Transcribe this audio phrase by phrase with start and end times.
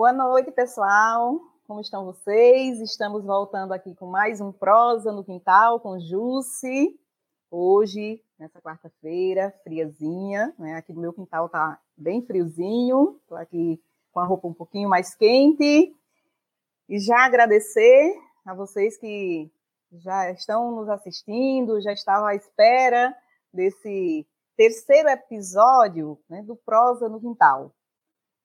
[0.00, 1.38] Boa noite, pessoal.
[1.66, 2.80] Como estão vocês?
[2.80, 6.98] Estamos voltando aqui com mais um Prosa no Quintal com Jusce.
[7.50, 10.76] Hoje, nessa quarta-feira, friazinha, né?
[10.76, 13.18] Aqui no meu quintal tá bem friozinho.
[13.20, 13.78] Estou aqui
[14.10, 15.94] com a roupa um pouquinho mais quente.
[16.88, 18.14] E já agradecer
[18.46, 19.52] a vocês que
[19.92, 23.14] já estão nos assistindo, já estavam à espera
[23.52, 24.26] desse
[24.56, 27.74] terceiro episódio né, do Prosa no Quintal.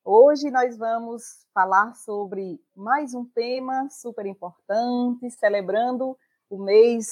[0.07, 6.15] Hoje nós vamos falar sobre mais um tema super importante, celebrando
[6.47, 7.07] o mês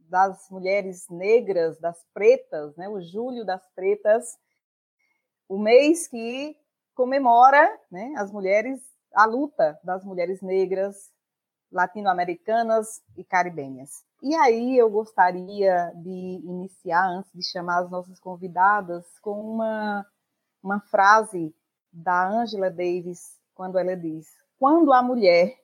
[0.00, 4.36] das mulheres negras, das pretas, né, o Julho das Pretas,
[5.48, 6.54] o mês que
[6.94, 8.82] comemora né, as mulheres,
[9.14, 11.10] a luta das mulheres negras,
[11.72, 14.04] latino-americanas e caribenhas.
[14.22, 20.04] E aí eu gostaria de iniciar, antes de chamar as nossas convidadas, com uma,
[20.62, 21.54] uma frase
[21.92, 25.58] da Angela Davis, quando ela diz: quando a mulher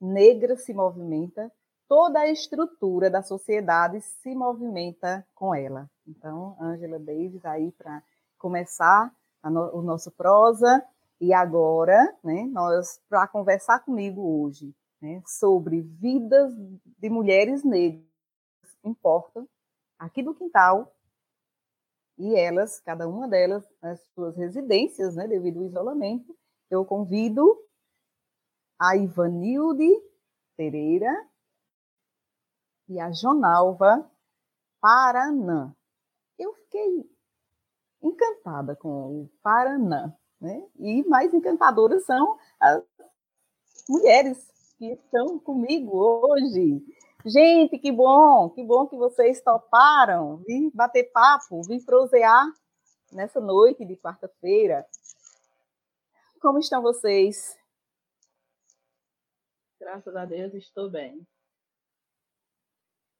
[0.00, 1.50] negra se movimenta,
[1.88, 5.88] toda a estrutura da sociedade se movimenta com ela.
[6.06, 8.02] Então, Angela Davis aí para
[8.38, 9.12] começar
[9.44, 10.84] no, o nosso prosa
[11.20, 16.52] e agora, né, nós para conversar comigo hoje, né, sobre vidas
[16.98, 18.04] de mulheres negras
[18.84, 19.48] importam
[19.98, 20.92] aqui do quintal
[22.18, 26.36] e elas, cada uma delas, nas suas residências, né, devido ao isolamento,
[26.70, 27.58] eu convido
[28.78, 29.88] a Ivanilde
[30.56, 31.12] Pereira
[32.88, 34.10] e a Jonalva
[34.80, 35.74] Paranã.
[36.38, 37.08] Eu fiquei
[38.02, 40.66] encantada com o Paranã, né?
[40.76, 42.82] E mais encantadoras são as
[43.88, 44.46] mulheres
[44.78, 46.84] que estão comigo hoje.
[47.28, 52.46] Gente, que bom, que bom que vocês toparam vir bater papo, vir prosear
[53.12, 54.86] nessa noite de quarta-feira.
[56.40, 57.58] Como estão vocês?
[59.80, 61.26] Graças a Deus, estou bem.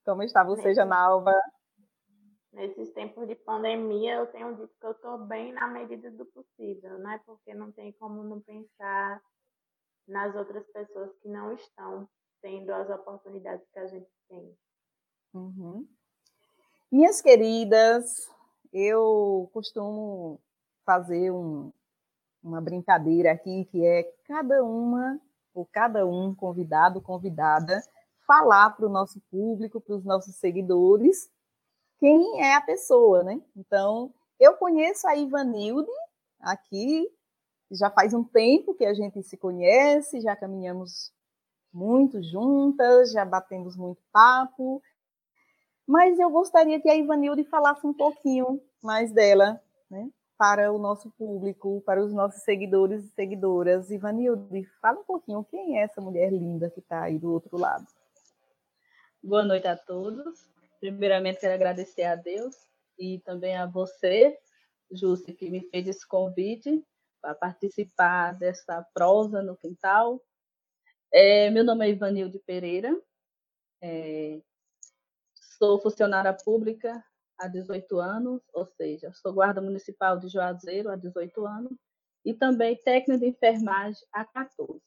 [0.05, 1.33] Como está você, Janalva?
[2.53, 6.97] Nesses tempos de pandemia, eu tenho dito que eu estou bem na medida do possível,
[6.99, 7.21] né?
[7.25, 9.21] Porque não tem como não pensar
[10.07, 12.07] nas outras pessoas que não estão
[12.41, 14.57] tendo as oportunidades que a gente tem.
[15.33, 15.87] Uhum.
[16.91, 18.29] Minhas queridas,
[18.71, 20.39] eu costumo
[20.85, 21.71] fazer um,
[22.41, 25.19] uma brincadeira aqui que é cada uma
[25.53, 27.81] ou cada um convidado, convidada,
[28.25, 31.29] falar para o nosso público, para os nossos seguidores,
[31.99, 33.41] quem é a pessoa, né?
[33.55, 35.89] Então, eu conheço a Ivanilde
[36.39, 37.09] aqui,
[37.71, 41.11] já faz um tempo que a gente se conhece, já caminhamos
[41.77, 44.81] muito juntas, já batemos muito papo,
[45.85, 51.11] mas eu gostaria que a Ivanilde falasse um pouquinho mais dela, né, para o nosso
[51.11, 53.91] público, para os nossos seguidores e seguidoras.
[53.91, 57.85] Ivanilde, fala um pouquinho quem é essa mulher linda que está aí do outro lado.
[59.21, 60.49] Boa noite a todos.
[60.79, 62.55] Primeiramente, quero agradecer a Deus
[62.97, 64.35] e também a você,
[64.91, 66.83] Júcia, que me fez esse convite
[67.21, 70.19] para participar dessa prosa no quintal,
[71.11, 72.95] é, meu nome é Ivanilde Pereira,
[73.81, 74.41] é,
[75.57, 77.03] sou funcionária pública
[77.37, 81.73] há 18 anos, ou seja, sou guarda municipal de Juazeiro há 18 anos
[82.25, 84.81] e também técnica de enfermagem há 14.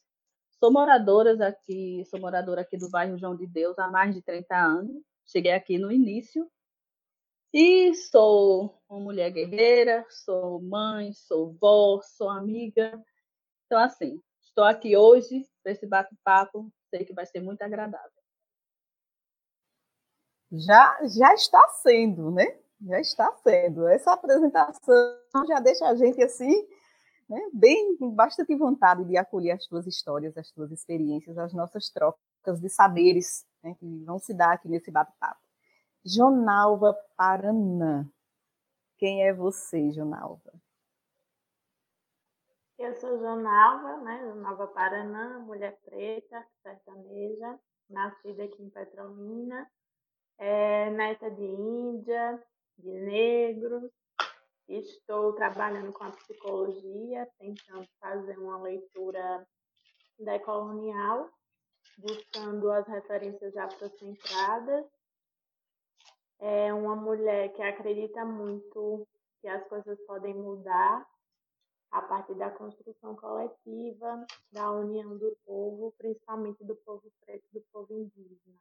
[0.58, 4.54] Sou moradora aqui, sou moradora aqui do bairro João de Deus há mais de 30
[4.54, 5.02] anos.
[5.26, 6.50] Cheguei aqui no início
[7.52, 13.02] e sou uma mulher guerreira, sou mãe, sou vó, sou amiga.
[13.64, 16.71] Então, assim, estou aqui hoje para esse bate-papo.
[16.91, 18.10] Sei que vai ser muito agradável.
[20.53, 22.59] Já, já está sendo, né?
[22.82, 23.87] Já está sendo.
[23.87, 26.66] Essa apresentação já deixa a gente assim,
[27.28, 32.60] né, bem, bastante vontade de acolher as tuas histórias, as tuas experiências, as nossas trocas
[32.60, 35.41] de saberes né, que vão se dar aqui nesse bate-papo.
[36.04, 38.09] Jonalva Paranã.
[38.99, 40.53] Quem é você, Jonalva?
[42.80, 44.22] Eu sou Jonalva, né?
[44.26, 47.60] Jonalva Paranã, mulher preta, sertaneja,
[47.90, 49.70] nascida aqui em Petrolina,
[50.38, 52.43] é, neta de índia,
[52.78, 53.93] de negros.
[54.66, 59.46] Estou trabalhando com a psicologia, tentando fazer uma leitura
[60.19, 61.28] decolonial,
[61.99, 64.87] buscando as referências afrocentradas.
[66.38, 69.06] É uma mulher que acredita muito
[69.43, 71.06] que as coisas podem mudar
[71.90, 77.64] a partir da construção coletiva, da união do povo, principalmente do povo preto e do
[77.72, 78.58] povo indígena.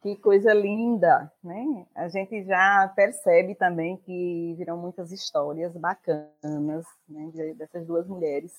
[0.00, 1.86] Que coisa linda, né?
[1.94, 8.52] A gente já percebe também que virão muitas histórias bacanas né, dessas duas mulheres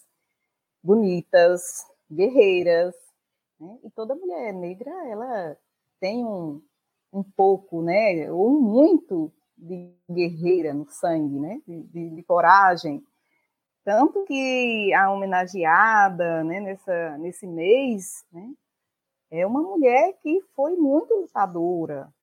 [0.84, 2.96] bonitas, guerreiras,
[3.60, 3.78] né?
[3.84, 5.58] E toda mulher negra ela
[6.00, 6.62] tem um,
[7.14, 13.04] um pouco, né, ou muito de guerreira no sangue, né, de, de, de coragem.
[13.84, 18.52] Tanto que a homenageada né, nessa, nesse mês, né,
[19.30, 22.14] é uma mulher que foi muito lutadora,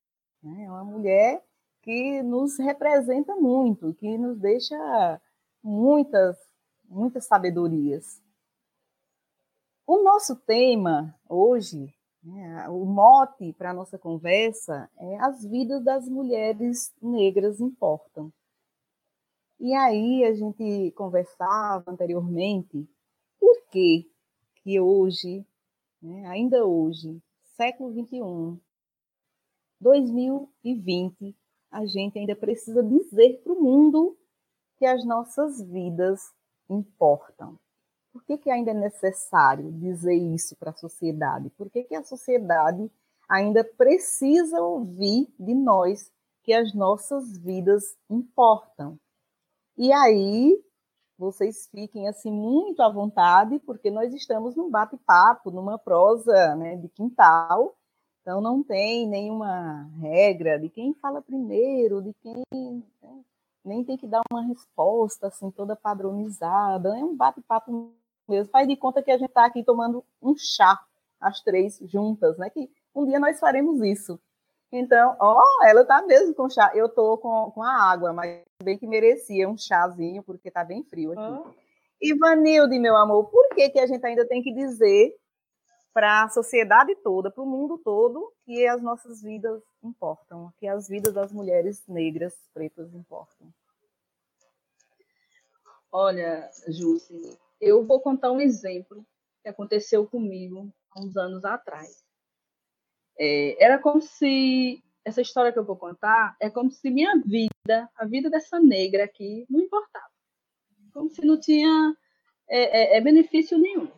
[0.43, 0.65] né?
[0.65, 1.43] é uma mulher
[1.83, 5.21] que nos representa muito, que nos deixa
[5.63, 6.37] muitas,
[6.89, 8.23] muitas sabedorias.
[9.87, 11.93] O nosso tema hoje,
[12.71, 18.33] o mote para a nossa conversa é as vidas das mulheres negras importam.
[19.59, 22.89] E aí a gente conversava anteriormente
[23.41, 24.11] por que
[24.63, 25.45] que hoje
[26.03, 26.27] né?
[26.27, 27.23] ainda hoje,
[27.57, 28.61] século XXI,
[29.81, 31.37] 2020,
[31.71, 34.19] a gente ainda precisa dizer para o mundo
[34.77, 36.33] que as nossas vidas
[36.69, 37.59] importam.
[38.13, 41.49] Por que, que ainda é necessário dizer isso para a sociedade?
[41.51, 42.91] Por que, que a sociedade
[43.29, 46.13] ainda precisa ouvir de nós
[46.43, 48.99] que as nossas vidas importam?
[49.79, 50.63] E aí
[51.19, 56.89] vocês fiquem assim muito à vontade, porque nós estamos num bate-papo, numa prosa né, de
[56.89, 57.77] quintal,
[58.21, 63.25] então não tem nenhuma regra de quem fala primeiro, de quem né,
[63.65, 67.93] nem tem que dar uma resposta assim toda padronizada, é um bate-papo
[68.29, 68.51] mesmo.
[68.51, 70.79] Faz de conta que a gente está aqui tomando um chá,
[71.21, 72.51] as três juntas, né?
[72.51, 74.21] Que um dia nós faremos isso.
[74.71, 76.73] Então, ó, ela tá mesmo com chá.
[76.75, 80.83] Eu tô com, com a água, mas bem que merecia um chazinho, porque tá bem
[80.85, 81.21] frio aqui.
[81.21, 81.63] Oh.
[82.01, 85.15] Ivanilde, meu amor, por que, que a gente ainda tem que dizer
[85.93, 90.89] para a sociedade toda, para o mundo todo, que as nossas vidas importam, que as
[90.89, 93.53] vidas das mulheres negras, pretas importam?
[95.93, 99.07] Olha, Jússi, eu vou contar um exemplo
[99.41, 102.05] que aconteceu comigo há uns anos atrás.
[103.17, 107.89] É, era como se essa história que eu vou contar é como se minha vida,
[107.97, 110.11] a vida dessa negra aqui, não importava.
[110.93, 111.97] Como se não tinha
[112.49, 113.91] é, é, é benefício nenhum.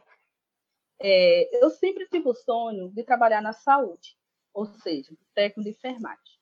[1.00, 4.16] É, eu sempre tive o sonho de trabalhar na saúde,
[4.52, 6.38] ou seja, técnico de enfermagem.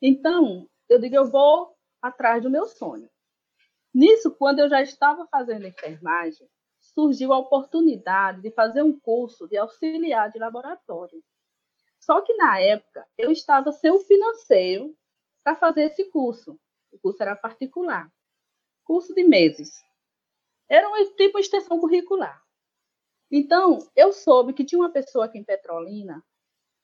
[0.00, 3.10] Então, eu digo, eu vou atrás do meu sonho.
[3.96, 6.46] Nisso, quando eu já estava fazendo enfermagem,
[6.80, 11.22] surgiu a oportunidade de fazer um curso de auxiliar de laboratório
[12.06, 14.96] só que na época eu estava sem o financeiro
[15.42, 16.56] para fazer esse curso.
[16.92, 18.08] O curso era particular,
[18.84, 19.82] curso de meses.
[20.68, 22.40] Era um tipo de extensão curricular.
[23.28, 26.24] Então, eu soube que tinha uma pessoa aqui em Petrolina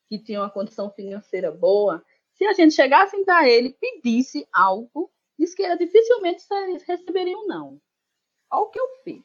[0.08, 2.04] que tinha uma condição financeira boa.
[2.34, 6.44] Se a gente chegasse para ele pedisse algo, disse que dificilmente
[6.86, 7.80] receberia um não.
[8.50, 9.24] Olha o que eu fiz.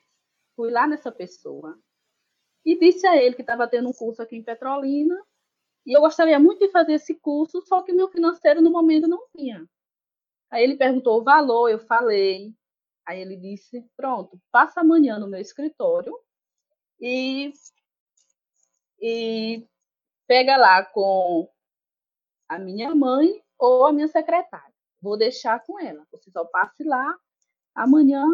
[0.55, 1.77] Fui lá nessa pessoa
[2.65, 5.15] e disse a ele que estava tendo um curso aqui em Petrolina
[5.85, 9.25] e eu gostaria muito de fazer esse curso, só que meu financeiro no momento não
[9.29, 9.65] tinha.
[10.49, 12.53] Aí ele perguntou o valor, eu falei.
[13.05, 16.13] Aí ele disse: pronto, passa amanhã no meu escritório
[16.99, 17.53] e,
[18.99, 19.65] e
[20.27, 21.49] pega lá com
[22.49, 24.76] a minha mãe ou a minha secretária.
[25.01, 26.05] Vou deixar com ela.
[26.11, 27.17] Você só passe lá
[27.75, 28.25] amanhã,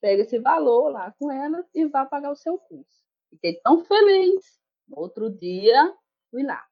[0.00, 3.02] pega esse valor lá com ela e vá pagar o seu curso.
[3.30, 4.60] Fiquei tão feliz.
[4.90, 5.94] Outro dia,
[6.32, 6.64] Fui lá.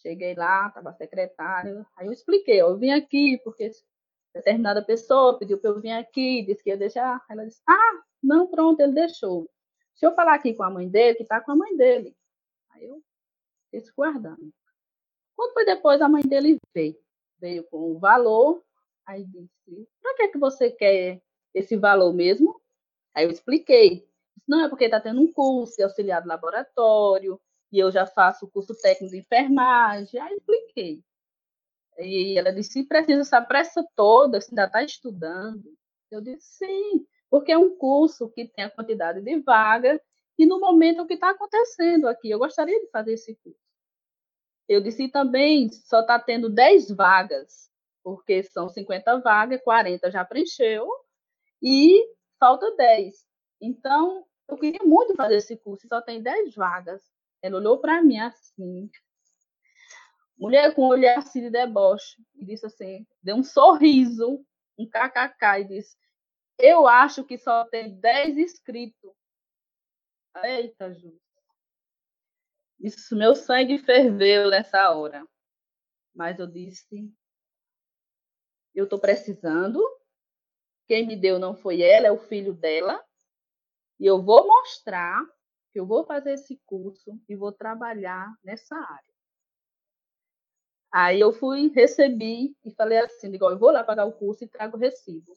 [0.00, 1.86] Cheguei lá, estava secretário.
[1.94, 3.70] Aí eu expliquei, eu vim aqui porque
[4.34, 7.22] determinada pessoa pediu para eu vir aqui, disse que ia deixar.
[7.30, 9.48] Ela disse, ah, não, pronto, ele deixou.
[9.94, 12.16] Se eu falar aqui com a mãe dele, que está com a mãe dele.
[12.70, 13.02] Aí eu
[13.70, 14.52] fiquei guardando.
[15.36, 16.98] Quando foi depois, a mãe dele veio.
[17.42, 18.62] Veio com o valor.
[19.04, 21.20] Aí disse, para que, que você quer
[21.52, 22.60] esse valor mesmo?
[23.12, 24.08] Aí eu expliquei.
[24.46, 27.40] Não, é porque está tendo um curso de auxiliar de laboratório,
[27.72, 30.20] e eu já faço o curso técnico de enfermagem.
[30.20, 31.02] Aí expliquei.
[31.98, 35.64] E ela disse: precisa essa pressa toda, você ainda está estudando?
[36.10, 40.00] Eu disse: sim, porque é um curso que tem a quantidade de vaga
[40.38, 42.30] e no momento é o que está acontecendo aqui.
[42.30, 43.61] Eu gostaria de fazer esse curso.
[44.72, 47.70] Eu disse também: só está tendo 10 vagas,
[48.02, 50.88] porque são 50 vagas, 40 já preencheu
[51.62, 52.04] e
[52.38, 53.14] falta 10.
[53.60, 57.02] Então, eu queria muito fazer esse curso, só tem 10 vagas.
[57.40, 58.90] Ela olhou para mim assim,
[60.36, 64.44] mulher com um olhar assim de deboche, e disse assim, deu um sorriso,
[64.78, 65.96] um kkk, e disse,
[66.58, 69.12] eu acho que só tem 10 inscritos.
[70.42, 71.21] Eita, Ju.
[72.82, 75.24] Isso, meu sangue ferveu nessa hora.
[76.14, 77.10] Mas eu disse:
[78.74, 79.80] eu estou precisando.
[80.86, 83.02] Quem me deu não foi ela, é o filho dela.
[83.98, 85.24] E eu vou mostrar
[85.70, 89.12] que eu vou fazer esse curso e vou trabalhar nessa área.
[90.90, 94.48] Aí eu fui, recebi e falei assim, digo, eu vou lá pagar o curso e
[94.48, 95.32] trago o recibo.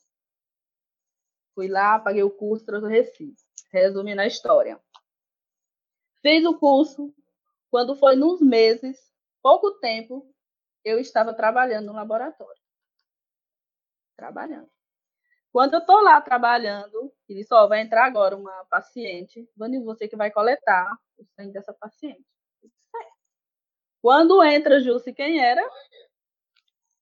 [1.54, 3.36] Fui lá, paguei o curso, trouxe o recibo.
[3.72, 4.82] Resumindo a história.
[6.22, 7.14] Fiz o curso,
[7.75, 10.34] quando foi nos meses, pouco tempo,
[10.82, 12.62] eu estava trabalhando no laboratório.
[14.15, 14.72] Trabalhando.
[15.51, 20.15] Quando eu estou lá trabalhando, ele só vai entrar agora uma paciente, Vani, você que
[20.15, 22.24] vai coletar o sangue dessa paciente.
[24.01, 25.70] Quando entra Jusce, quem era?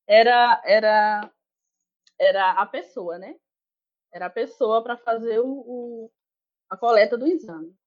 [0.08, 1.32] Era era
[2.20, 3.36] era a pessoa, né?
[4.12, 6.12] Era a pessoa para fazer o, o,
[6.68, 7.78] a coleta do exame.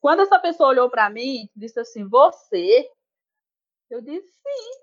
[0.00, 2.90] Quando essa pessoa olhou para mim, disse assim: "Você?"
[3.90, 4.80] Eu disse: "Sim.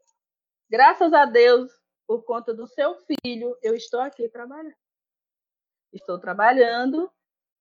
[0.70, 1.72] Graças a Deus,
[2.08, 4.76] por conta do seu filho, eu estou aqui trabalhando."
[5.96, 7.10] estou trabalhando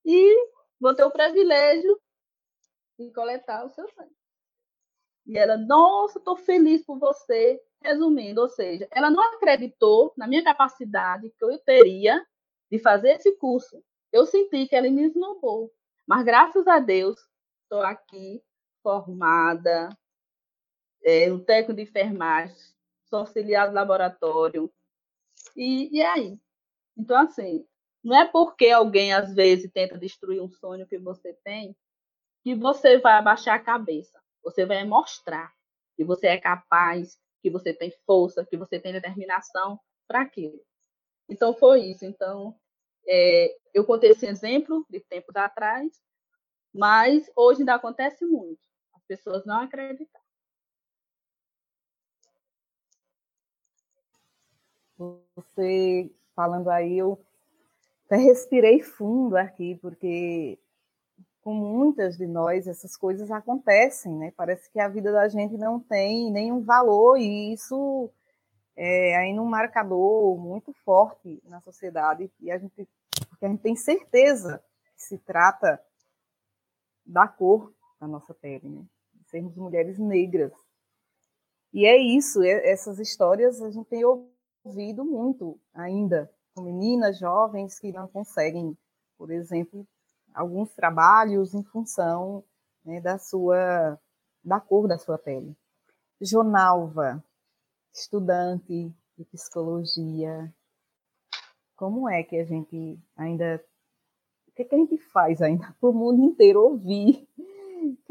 [0.05, 1.99] e vou ter o privilégio
[2.99, 4.15] de coletar o seu sangue.
[5.25, 7.61] E ela, nossa, estou feliz por você.
[7.81, 12.25] Resumindo, ou seja, ela não acreditou na minha capacidade que eu teria
[12.71, 13.83] de fazer esse curso.
[14.11, 15.71] Eu senti que ela me esnobou.
[16.07, 17.19] Mas graças a Deus,
[17.65, 18.41] estou aqui
[18.81, 19.89] formada,
[21.03, 22.55] é, um técnico de enfermagem,
[23.09, 24.71] sou auxiliar de laboratório.
[25.55, 26.39] E, e aí?
[26.97, 27.65] Então, assim,
[28.03, 31.75] não é porque alguém, às vezes, tenta destruir um sonho que você tem
[32.43, 34.21] que você vai abaixar a cabeça.
[34.43, 35.51] Você vai mostrar
[35.97, 40.61] que você é capaz, que você tem força, que você tem determinação para aquilo.
[41.27, 42.05] Então, foi isso.
[42.05, 42.55] Então,
[43.07, 45.99] é, eu contei esse exemplo de tempos atrás,
[46.75, 48.59] mas hoje ainda acontece muito.
[48.93, 50.21] As pessoas não acreditam.
[55.35, 57.17] Você falando aí, eu
[58.05, 60.59] até respirei fundo aqui, porque
[61.41, 64.33] com muitas de nós essas coisas acontecem, né?
[64.35, 68.09] Parece que a vida da gente não tem nenhum valor e isso
[68.75, 72.87] é ainda um marcador muito forte na sociedade e a gente,
[73.29, 74.61] porque a gente tem certeza
[74.95, 75.81] que se trata
[77.05, 78.85] da cor da nossa pele, né?
[79.25, 80.53] Sermos mulheres negras.
[81.73, 84.03] E é isso, é, essas histórias a gente tem
[84.63, 88.77] ouvido muito ainda com meninas jovens que não conseguem,
[89.17, 89.85] por exemplo,
[90.33, 92.43] alguns trabalhos em função
[92.83, 93.99] né, da sua
[94.43, 95.55] da cor da sua pele.
[96.21, 97.23] Jonalva,
[97.91, 100.53] estudante de psicologia,
[101.75, 103.63] como é que a gente ainda
[104.55, 107.27] que, é que a gente faz ainda para o mundo inteiro ouvir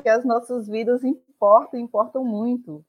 [0.02, 2.84] que as nossas vidas importam, importam muito,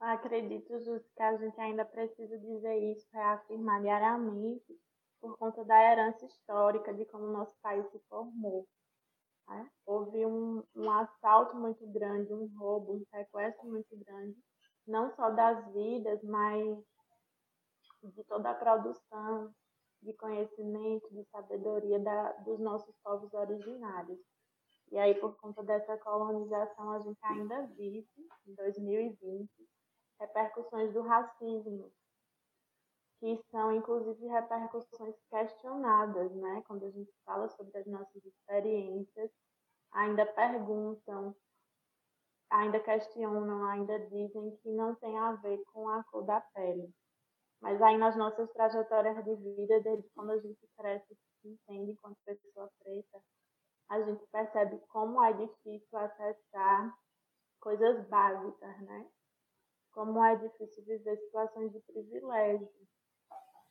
[0.00, 4.80] Acredito, Jus, que a gente ainda precisa dizer isso, reafirmar diariamente,
[5.20, 8.66] por conta da herança histórica de como o nosso país se formou.
[9.46, 9.70] Né?
[9.84, 14.38] Houve um, um assalto muito grande, um roubo, um sequestro muito grande,
[14.86, 16.78] não só das vidas, mas
[18.02, 19.54] de toda a produção
[20.02, 24.18] de conhecimento, de sabedoria da, dos nossos povos originários.
[24.90, 28.06] E aí, por conta dessa colonização, a gente ainda vive,
[28.46, 29.48] em 2020,
[30.18, 31.92] repercussões do racismo,
[33.20, 36.62] que são inclusive repercussões questionadas, né?
[36.66, 39.30] Quando a gente fala sobre as nossas experiências,
[39.92, 41.36] ainda perguntam,
[42.50, 46.92] ainda questionam, ainda dizem que não tem a ver com a cor da pele.
[47.60, 52.16] Mas aí nas nossas trajetórias de vida, desde quando a gente cresce se entende enquanto
[52.24, 53.22] pessoa preta,
[53.88, 56.96] a gente percebe como é difícil acessar
[57.60, 59.10] coisas básicas, né?
[59.92, 62.68] como é difícil viver situações de privilégio.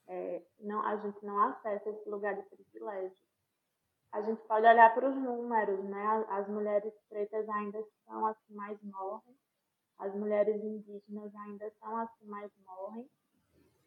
[0.08, 3.17] É, não, a gente não acessa esse lugar de privilégio.
[4.12, 6.25] A gente pode olhar para os números, né?
[6.29, 9.36] As mulheres pretas ainda são as que mais morrem,
[10.00, 13.08] as mulheres indígenas ainda são as que mais morrem.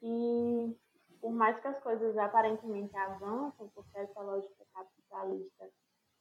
[0.02, 0.76] E
[1.20, 5.70] por mais que as coisas aparentemente avancem, porque essa lógica capitalista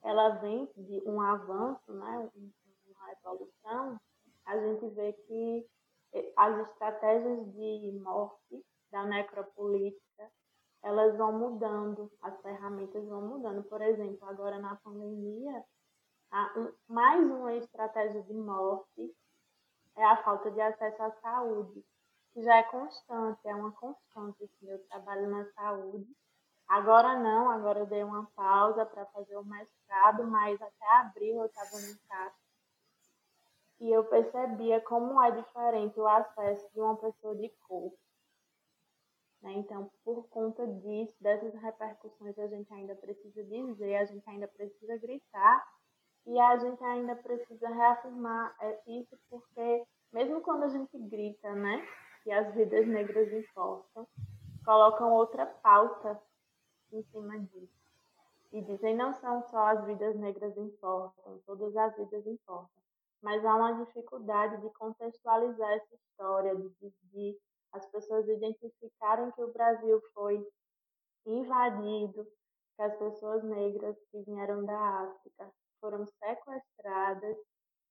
[0.03, 2.29] ela vem de um avanço, né?
[2.85, 4.00] uma evolução,
[4.45, 5.67] a gente vê que
[6.35, 10.01] as estratégias de morte da necropolítica
[10.83, 13.63] elas vão mudando, as ferramentas vão mudando.
[13.63, 15.63] Por exemplo, agora na pandemia,
[16.88, 19.15] mais uma estratégia de morte
[19.95, 21.85] é a falta de acesso à saúde,
[22.35, 24.43] já é constante, é uma constante.
[24.43, 26.07] Assim, eu trabalho na saúde,
[26.71, 31.45] Agora não, agora eu dei uma pausa para fazer o mestrado, mas até abril eu
[31.45, 32.35] estava no CAP.
[33.81, 37.91] E eu percebia como é diferente o acesso de uma pessoa de cor.
[39.41, 39.51] Né?
[39.55, 44.95] Então, por conta disso, dessas repercussões, a gente ainda precisa dizer, a gente ainda precisa
[44.95, 45.67] gritar
[46.25, 51.85] e a gente ainda precisa reafirmar é, isso, porque mesmo quando a gente grita, né,
[52.23, 54.07] que as vidas negras importam,
[54.63, 56.21] colocam outra pauta
[56.91, 57.81] em cima disso.
[58.51, 62.69] E dizem não são só as vidas negras importam, todas as vidas importam.
[63.21, 67.39] Mas há uma dificuldade de contextualizar essa história, de, de
[67.71, 70.45] as pessoas identificarem que o Brasil foi
[71.25, 72.27] invadido,
[72.75, 77.37] que as pessoas negras que vieram da África foram sequestradas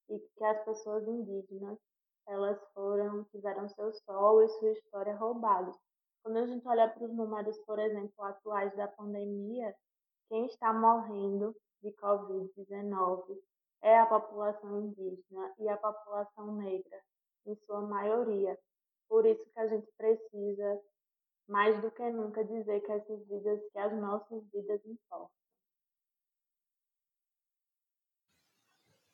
[0.09, 1.79] e que as pessoas indígenas
[2.27, 5.77] elas foram tiveram seu sol e sua história roubados.
[6.23, 9.75] Quando a gente olha para os números, por exemplo, atuais da pandemia,
[10.29, 13.39] quem está morrendo de Covid-19
[13.83, 17.01] é a população indígena e a população negra,
[17.47, 18.59] em sua maioria.
[19.09, 20.81] Por isso que a gente precisa,
[21.49, 25.40] mais do que nunca, dizer que essas vidas, que as nossas vidas importam.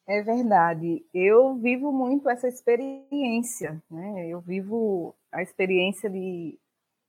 [0.06, 1.04] É verdade.
[1.12, 4.28] Eu vivo muito essa experiência, né?
[4.28, 6.58] Eu vivo a experiência de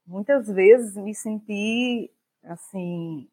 [0.04, 2.10] muitas vezes me sentir
[2.42, 3.28] assim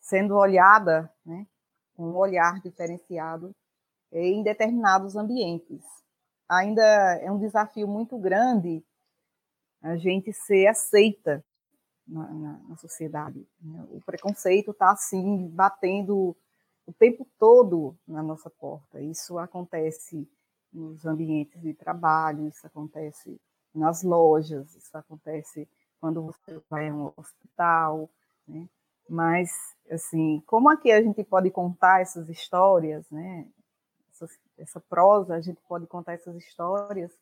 [0.00, 1.46] sendo olhada, né,
[1.94, 3.54] com um olhar diferenciado
[4.10, 5.84] em determinados ambientes.
[6.48, 6.82] Ainda
[7.20, 8.82] é um desafio muito grande
[9.82, 11.44] a gente ser aceita
[12.06, 13.46] na, na, na sociedade.
[13.60, 13.86] Né?
[13.90, 16.34] O preconceito está assim batendo
[16.88, 18.98] o tempo todo na nossa porta.
[18.98, 20.26] Isso acontece
[20.72, 23.38] nos ambientes de trabalho, isso acontece
[23.74, 25.68] nas lojas, isso acontece
[26.00, 28.08] quando você vai a um hospital,
[28.46, 28.66] né?
[29.06, 29.50] Mas,
[29.90, 33.46] assim, como aqui a gente pode contar essas histórias, né?
[34.10, 34.26] Essa,
[34.56, 37.12] essa prosa, a gente pode contar essas histórias.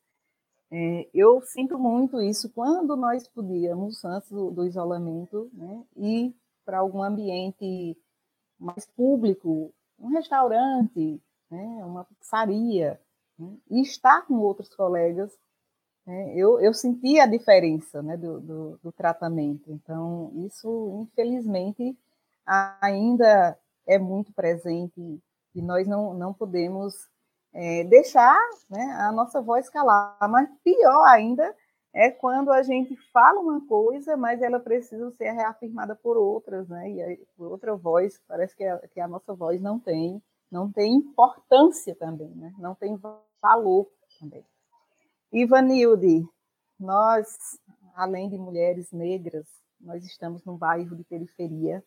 [0.71, 6.79] É, eu sinto muito isso quando nós podíamos, antes do, do isolamento, né, ir para
[6.79, 7.97] algum ambiente
[8.59, 13.01] mais público, um restaurante, né, uma pizzaria,
[13.39, 15.33] né, e estar com outros colegas,
[16.07, 19.73] né, eu, eu senti a diferença né, do, do, do tratamento.
[19.73, 21.97] Então, isso, infelizmente,
[22.81, 25.21] ainda é muito presente
[25.55, 27.09] e nós não, não podemos
[27.53, 28.37] é, deixar
[28.69, 30.17] né, a nossa voz calar.
[30.29, 31.55] Mas pior ainda
[31.97, 36.91] é quando a gente fala uma coisa, mas ela precisa ser reafirmada por outras, né?
[36.91, 40.71] E aí, por outra voz, parece que a, que a nossa voz não tem, não
[40.71, 42.53] tem importância também, né?
[42.59, 43.01] Não tem
[43.41, 44.45] valor também.
[45.33, 46.29] Ivanilde,
[46.79, 47.59] nós,
[47.95, 49.47] além de mulheres negras,
[49.81, 51.83] nós estamos num bairro de periferia,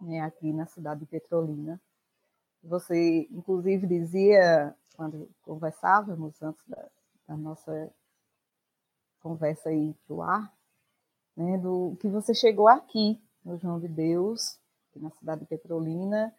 [0.00, 1.78] né, aqui na cidade de Petrolina.
[2.62, 6.88] Você, inclusive, dizia, quando conversávamos antes da,
[7.28, 7.92] da nossa
[9.20, 10.52] conversa aí pro ar,
[11.36, 14.58] né, do que você chegou aqui no João de Deus,
[14.96, 16.34] na cidade de Petrolina.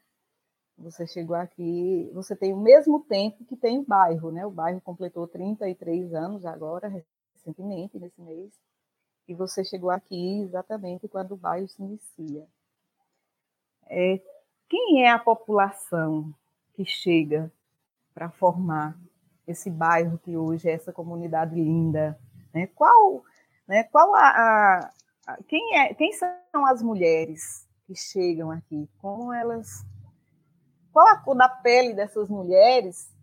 [0.77, 4.45] Você chegou aqui, você tem o mesmo tempo que tem o bairro, né?
[4.45, 6.87] O bairro completou 33 anos agora,
[7.35, 8.51] recentemente, nesse mês.
[9.27, 12.47] E você chegou aqui exatamente quando o bairro se inicia.
[13.87, 14.19] É,
[14.67, 16.33] quem é a população
[16.73, 17.51] que chega
[18.13, 18.97] para formar
[19.47, 22.19] esse bairro que hoje é essa comunidade linda,
[22.53, 22.67] né?
[22.67, 23.23] Qual,
[23.67, 24.93] né, qual a, a,
[25.27, 28.89] a, quem, é, quem são as mulheres que chegam aqui?
[28.99, 29.85] Como elas.
[30.91, 33.13] Qual a cor da pele dessas mulheres?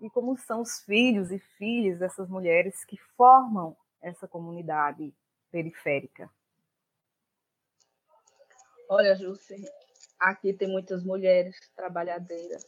[0.00, 5.14] E como são os filhos e filhas dessas mulheres que formam essa comunidade
[5.50, 6.30] periférica?
[8.88, 9.56] Olha, Júcia,
[10.18, 12.64] aqui tem muitas mulheres trabalhadeiras,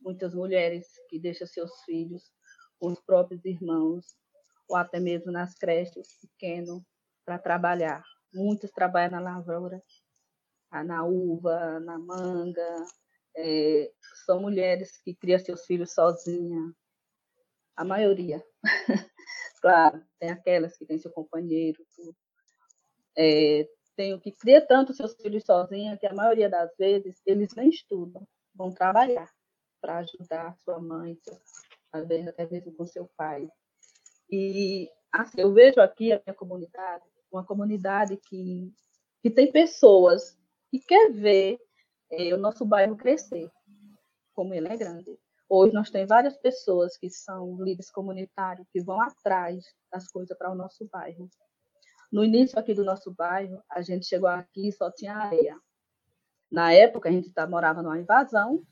[0.00, 2.32] muitas mulheres que deixam seus filhos
[2.80, 4.16] os próprios irmãos,
[4.72, 6.80] ou até mesmo nas creches pequenas
[7.24, 8.02] para trabalhar.
[8.32, 9.82] Muitos trabalham na lavoura,
[10.72, 12.86] na uva, na manga.
[13.36, 13.92] É,
[14.24, 16.72] são mulheres que criam seus filhos sozinhas.
[17.76, 18.42] A maioria.
[19.60, 21.84] claro, tem aquelas que têm seu companheiro.
[23.16, 27.54] É, tem o que cria tanto seus filhos sozinha que a maioria das vezes eles
[27.54, 29.30] nem estudam, vão trabalhar
[29.82, 31.18] para ajudar sua mãe,
[31.92, 33.50] às vezes até mesmo com seu pai.
[34.32, 38.72] E assim, eu vejo aqui a minha comunidade, uma comunidade que,
[39.22, 40.38] que tem pessoas
[40.70, 41.60] que quer ver
[42.10, 43.50] é, o nosso bairro crescer,
[44.32, 45.18] como ele é grande.
[45.46, 50.50] Hoje nós temos várias pessoas que são líderes comunitários, que vão atrás das coisas para
[50.50, 51.28] o nosso bairro.
[52.10, 55.58] No início aqui do nosso bairro, a gente chegou aqui e só tinha areia.
[56.50, 58.62] Na época, a gente tá, morava numa invasão,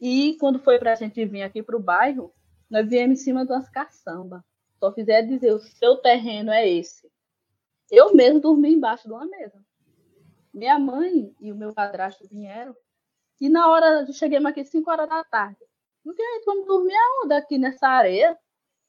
[0.00, 2.32] e quando foi para a gente vir aqui para o bairro,
[2.68, 4.42] nós viemos em cima de umas caçambas.
[4.80, 7.06] Só fizer dizer, o seu terreno é esse.
[7.90, 9.62] Eu mesmo dormi embaixo de uma mesa.
[10.54, 12.74] Minha mãe e o meu padrasto vieram.
[13.38, 15.58] E na hora, cheguei aqui 5 horas da tarde.
[16.02, 17.34] Não tem vamos dormir aonde?
[17.34, 18.38] Aqui nessa areia.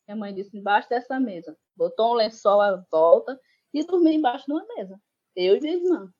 [0.08, 1.58] Minha mãe disse, embaixo dessa mesa.
[1.75, 3.38] Botou um lençol à volta
[3.73, 4.99] e dormi embaixo de uma mesa.
[5.36, 6.13] Eu e minha irmã.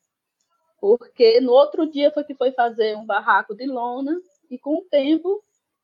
[0.82, 4.86] Porque no outro dia foi que foi fazer um barraco de lona e com o
[4.90, 5.42] tempo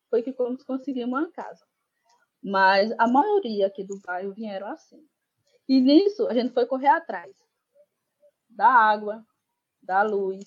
[0.09, 1.65] foi que conseguimos uma casa.
[2.43, 5.05] Mas a maioria aqui do bairro vieram assim.
[5.67, 7.35] E nisso a gente foi correr atrás
[8.49, 9.23] da água,
[9.81, 10.43] da luz,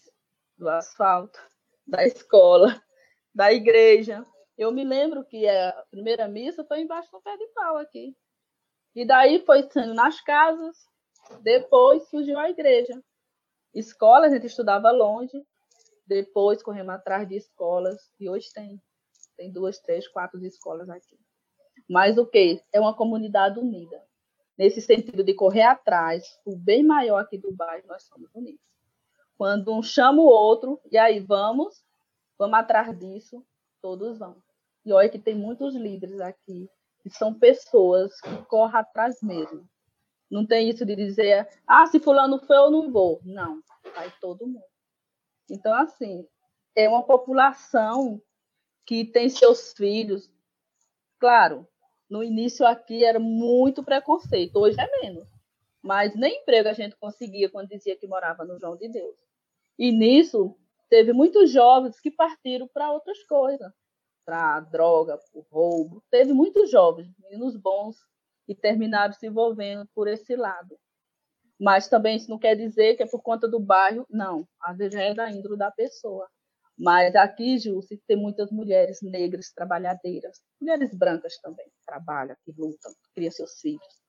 [0.59, 1.39] do asfalto,
[1.87, 2.83] da escola,
[3.35, 4.27] da igreja.
[4.59, 8.17] Eu me lembro que a primeira missa foi embaixo do pé de pau aqui.
[8.95, 10.77] E daí foi sendo nas casas,
[11.43, 13.01] depois surgiu a igreja.
[13.73, 15.41] Escola, a gente estudava longe,
[16.05, 18.83] depois corremos atrás de escolas, e hoje tem.
[19.37, 21.17] Tem duas, três, quatro escolas aqui.
[21.91, 22.63] Mas o que?
[22.73, 24.01] É uma comunidade unida.
[24.57, 28.61] Nesse sentido de correr atrás, o bem maior aqui do bairro, nós somos unidos.
[29.37, 31.85] Quando um chama o outro, e aí vamos,
[32.39, 33.45] vamos atrás disso,
[33.83, 34.41] todos vão.
[34.87, 36.71] E olha que tem muitos líderes aqui,
[37.03, 39.69] que são pessoas que correm atrás mesmo.
[40.31, 43.21] Não tem isso de dizer, ah, se fulano foi, eu não vou.
[43.25, 43.61] Não,
[43.97, 44.63] vai todo mundo.
[45.51, 46.25] Então, assim,
[46.77, 48.23] é uma população
[48.87, 50.31] que tem seus filhos.
[51.19, 51.67] Claro,
[52.11, 55.29] no início aqui era muito preconceito, hoje é menos.
[55.81, 59.17] Mas nem emprego a gente conseguia quando dizia que morava no João de Deus.
[59.79, 60.55] E nisso,
[60.91, 63.73] teve muitos jovens que partiram para outras coisas,
[64.27, 66.03] para droga, para roubo.
[66.11, 67.97] Teve muitos jovens, meninos bons,
[68.45, 70.77] que terminaram se envolvendo por esse lado.
[71.59, 74.47] Mas também isso não quer dizer que é por conta do bairro, não.
[74.61, 76.29] Às vezes é da índole da pessoa.
[76.81, 82.91] Mas aqui, Jússi, tem muitas mulheres negras trabalhadeiras, mulheres brancas também, que trabalham, que lutam,
[82.93, 84.01] que criam seus filhos.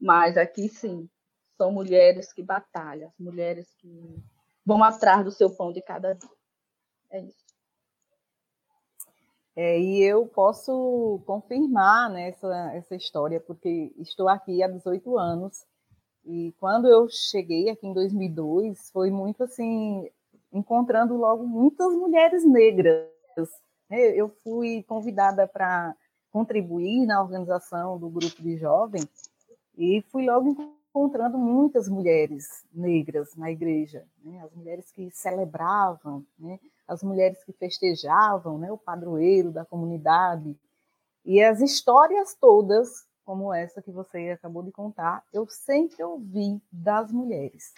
[0.00, 1.10] Mas aqui, sim,
[1.56, 4.22] são mulheres que batalham, mulheres que
[4.64, 6.30] vão atrás do seu pão de cada dia.
[7.10, 7.42] É isso.
[9.56, 15.66] É, e eu posso confirmar né, essa, essa história, porque estou aqui há 18 anos,
[16.24, 20.08] e quando eu cheguei aqui em 2002, foi muito assim,
[20.52, 23.08] encontrando logo muitas mulheres negras.
[23.88, 24.00] Né?
[24.14, 25.94] Eu fui convidada para
[26.30, 29.08] contribuir na organização do grupo de jovens,
[29.76, 34.42] e fui logo encontrando muitas mulheres negras na igreja, né?
[34.44, 36.60] as mulheres que celebravam, né?
[36.86, 38.70] as mulheres que festejavam, né?
[38.70, 40.56] o padroeiro da comunidade.
[41.24, 47.10] E as histórias todas, como essa que você acabou de contar, eu sempre ouvi das
[47.10, 47.72] mulheres.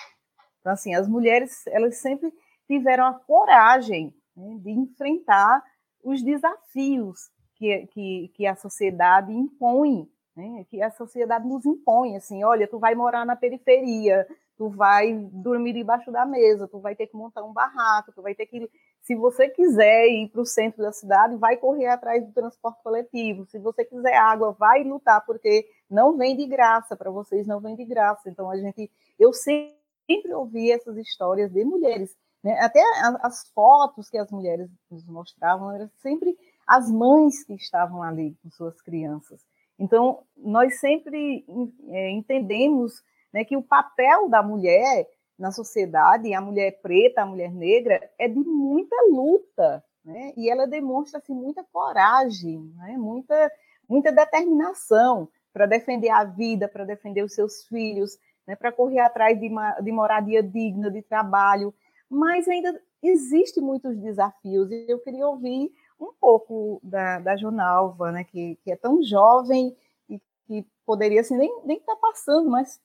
[0.60, 2.32] Então, assim, as mulheres, elas sempre
[2.66, 4.58] tiveram a coragem né?
[4.58, 5.62] de enfrentar
[6.02, 10.66] os desafios que, que, que a sociedade impõe né?
[10.68, 15.72] que a sociedade nos impõe, assim, olha, tu vai morar na periferia, tu vai dormir
[15.72, 18.68] debaixo da mesa, tu vai ter que montar um barraco, tu vai ter que,
[19.00, 23.46] se você quiser ir para o centro da cidade, vai correr atrás do transporte coletivo,
[23.46, 27.76] se você quiser água, vai lutar, porque não vem de graça, para vocês não vem
[27.76, 32.58] de graça, então a gente, eu sempre ouvi essas histórias de mulheres, né?
[32.60, 32.80] até
[33.22, 38.50] as fotos que as mulheres nos mostravam, eram sempre as mães que estavam ali com
[38.50, 39.40] suas crianças,
[39.78, 41.44] então, nós sempre
[41.88, 43.02] é, entendemos
[43.32, 48.28] né, que o papel da mulher na sociedade, a mulher preta, a mulher negra, é
[48.28, 50.32] de muita luta, né?
[50.36, 52.96] e ela demonstra assim, muita coragem, né?
[52.96, 53.50] muita,
[53.88, 58.54] muita determinação para defender a vida, para defender os seus filhos, né?
[58.54, 59.48] para correr atrás de,
[59.82, 61.74] de moradia digna, de trabalho,
[62.10, 68.24] mas ainda existem muitos desafios, e eu queria ouvir um pouco da, da Jonalva, né,
[68.24, 69.76] que, que é tão jovem
[70.08, 72.80] e que poderia assim, nem estar nem tá passando mais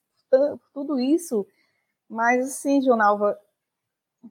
[0.72, 1.46] tudo isso.
[2.08, 3.38] Mas, assim, Jonalva,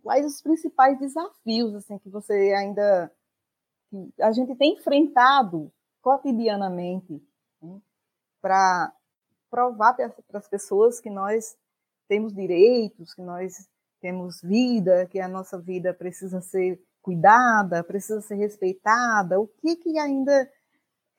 [0.04, 3.12] quais os principais desafios assim que você ainda
[3.90, 5.72] que a gente tem enfrentado
[6.02, 7.22] cotidianamente
[7.62, 7.82] né,
[8.42, 8.94] para
[9.50, 11.58] provar para as pessoas que nós
[12.08, 13.68] temos direitos, que nós
[14.00, 19.40] temos vida, que a nossa vida precisa ser cuidada, precisa ser respeitada?
[19.40, 20.52] O que, que ainda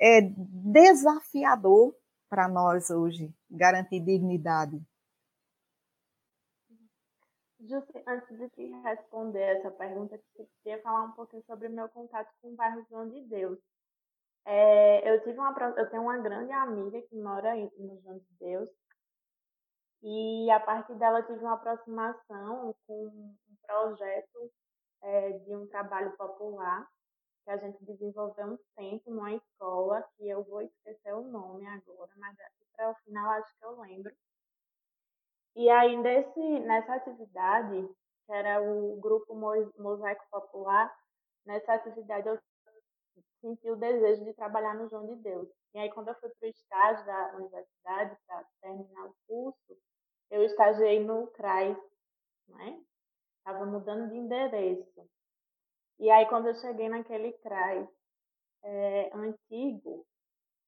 [0.00, 1.94] é desafiador
[2.28, 4.80] para nós hoje garantir dignidade?
[7.60, 12.32] Justi, antes de te responder essa pergunta, eu queria falar um pouquinho sobre meu contato
[12.40, 13.58] com o bairro João de Deus.
[14.46, 18.68] É, eu tive uma, eu tenho uma grande amiga que mora no João de Deus
[20.02, 23.36] E a partir dela tive uma aproximação com um
[23.66, 24.50] projeto
[25.02, 26.88] é, de um trabalho popular
[27.44, 32.10] que a gente desenvolveu um tempo numa escola, que eu vou esquecer o nome agora,
[32.16, 32.36] mas
[32.76, 34.12] para o final acho que eu lembro.
[35.56, 37.88] E aí, nesse, nessa atividade,
[38.26, 40.94] que era o grupo Mosaico Popular,
[41.44, 42.38] nessa atividade eu
[43.40, 45.48] senti o desejo de trabalhar no João de Deus.
[45.74, 49.76] E aí, quando eu fui para o estágio da universidade, para terminar o curso,
[50.30, 51.76] eu estagiei no CRAS,
[52.48, 52.80] né?
[53.38, 55.08] Estava mudando de endereço.
[55.98, 57.88] E aí, quando eu cheguei naquele CRAS
[58.62, 60.06] é, antigo,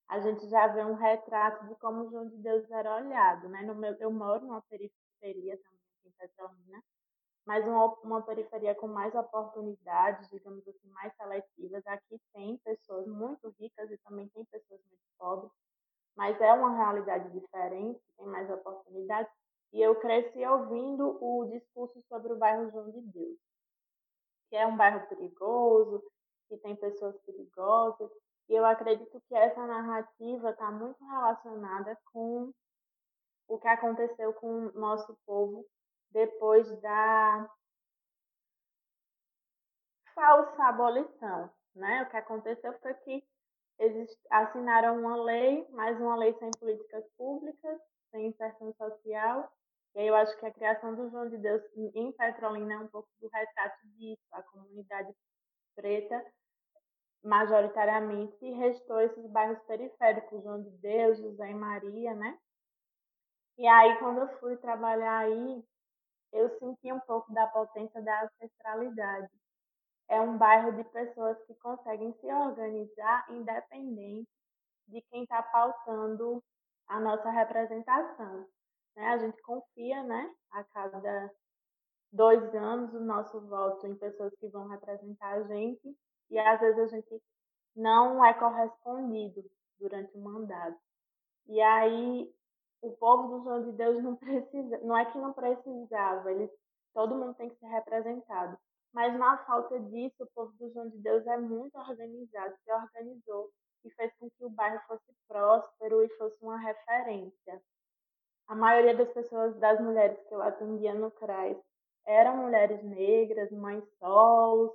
[0.09, 3.63] a gente já vê um retrato de como o João de Deus era olhado, né?
[3.63, 6.83] No meu, eu moro numa periferia também, em Petrolina,
[7.45, 11.87] mas uma, uma periferia com mais oportunidades, digamos assim, mais seletivas.
[11.87, 15.53] Aqui tem pessoas muito ricas e também tem pessoas muito pobres,
[16.17, 19.33] mas é uma realidade diferente, tem mais oportunidades.
[19.73, 23.39] E eu cresci ouvindo o discurso sobre o bairro João de Deus,
[24.49, 26.03] que é um bairro perigoso,
[26.49, 28.11] que tem pessoas perigosas.
[28.49, 32.53] E eu acredito que essa narrativa está muito relacionada com
[33.49, 35.65] o que aconteceu com o nosso povo
[36.13, 37.51] depois da
[40.15, 41.51] falsa abolição.
[41.75, 42.03] Né?
[42.03, 43.25] O que aconteceu foi que
[43.79, 49.51] eles assinaram uma lei, mais uma lei sem políticas públicas, sem inserção social.
[49.95, 52.89] E aí eu acho que a criação do João de Deus em Petrolina é um
[52.89, 54.23] pouco do retrato disso.
[54.33, 55.13] A comunidade
[55.75, 56.25] preta,
[57.23, 62.39] majoritariamente, restou esses bairros periféricos, João de Deus, José e Maria, né?
[63.59, 65.65] E aí, quando eu fui trabalhar aí,
[66.33, 69.31] eu senti um pouco da potência da ancestralidade.
[70.09, 74.29] É um bairro de pessoas que conseguem se organizar independente
[74.89, 76.43] de quem está pautando
[76.89, 78.47] a nossa representação.
[78.97, 79.07] Né?
[79.07, 81.31] A gente confia, né, a cada
[82.13, 85.97] dois anos, o nosso voto em pessoas que vão representar a gente
[86.31, 87.23] e às vezes a gente
[87.75, 89.43] não é correspondido
[89.79, 90.79] durante o mandato.
[91.47, 92.33] E aí
[92.83, 96.51] o povo do João de Deus não precisa, não é que não precisava, ele,
[96.93, 98.59] todo mundo tem que ser representado.
[98.93, 103.51] Mas na falta disso, o povo do João de Deus é muito organizado, se organizou
[103.85, 107.63] e fez com que o bairro fosse próspero e fosse uma referência.
[108.49, 111.57] A maioria das pessoas, das mulheres que eu atendia no CRAS,
[112.05, 114.73] eram mulheres negras, mães solos,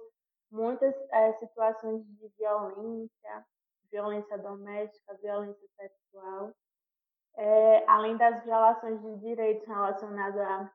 [0.50, 3.46] muitas é, situações de violência,
[3.92, 6.54] violência doméstica, violência sexual
[7.38, 10.72] é, além das violações de direitos relacionados à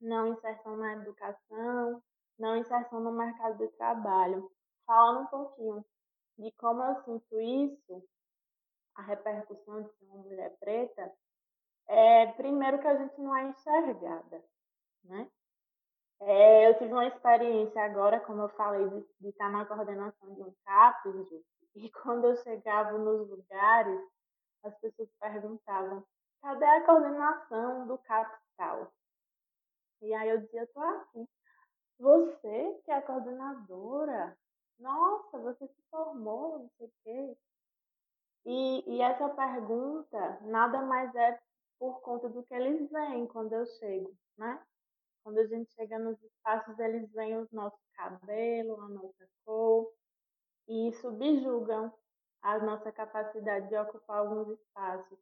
[0.00, 2.02] não inserção na educação,
[2.38, 4.50] não inserção no mercado de trabalho.
[4.86, 5.84] Falando um pouquinho
[6.38, 8.04] de como eu sinto isso,
[8.96, 11.12] a repercussão de ser uma mulher preta,
[11.88, 14.44] é primeiro que a gente não é enxergada,
[15.04, 15.30] né?
[16.20, 20.42] É, eu tive uma experiência agora, como eu falei, de, de estar na coordenação de
[20.42, 21.28] um CAPES,
[21.74, 24.00] e quando eu chegava nos lugares,
[24.64, 26.04] as pessoas perguntavam:
[26.40, 28.92] cadê a coordenação do capital?
[30.00, 31.28] E aí eu dizia: tô aqui.
[31.98, 34.36] Você que é a coordenadora?
[34.78, 37.36] Nossa, você se formou, não sei o quê.
[38.44, 41.40] E, e essa pergunta nada mais é
[41.78, 44.60] por conta do que eles veem quando eu chego, né?
[45.22, 49.92] Quando a gente chega nos espaços, eles veem o nosso cabelo, a nossa cor
[50.68, 51.92] e subjugam
[52.42, 55.18] a nossa capacidade de ocupar alguns espaços.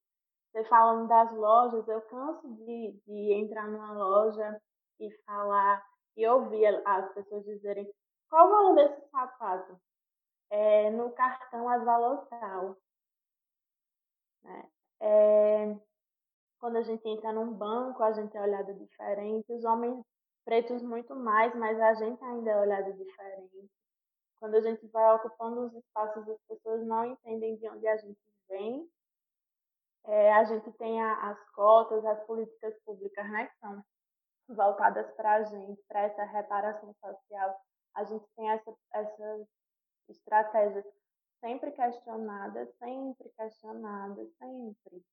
[0.51, 4.61] Você falando das lojas, eu canso de, de entrar numa loja
[4.99, 5.85] e falar
[6.17, 7.89] e ouvir as pessoas dizerem
[8.29, 9.81] qual o valor desse sapato?
[10.51, 12.77] É, no cartão é valor tal.
[14.43, 14.71] Né?
[15.01, 15.77] É,
[16.59, 19.53] quando a gente entra num banco, a gente é olhada diferente.
[19.53, 20.05] Os homens
[20.45, 23.71] pretos muito mais, mas a gente ainda é olhada diferente.
[24.41, 28.19] Quando a gente vai ocupando os espaços, as pessoas não entendem de onde a gente
[28.49, 28.91] vem.
[30.07, 33.85] É, a gente tem a, as cotas, as políticas públicas, né, que são
[34.49, 37.61] voltadas para a gente, para essa reparação social.
[37.95, 39.47] A gente tem essa, essas
[40.09, 40.87] estratégias
[41.41, 45.05] sempre questionadas, sempre questionadas, sempre.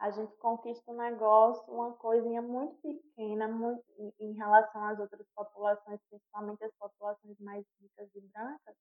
[0.00, 3.84] A gente conquista um negócio, uma coisinha muito pequena muito,
[4.18, 8.74] em relação às outras populações, principalmente as populações mais ricas e brancas,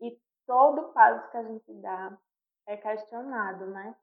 [0.00, 2.18] e todo passo que a gente dá
[2.66, 3.94] é questionado, né?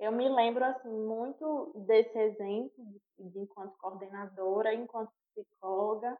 [0.00, 6.18] Eu me lembro assim muito desse exemplo de, de enquanto coordenadora, enquanto psicóloga,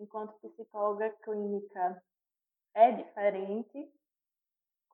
[0.00, 2.02] enquanto psicóloga clínica
[2.72, 3.92] é diferente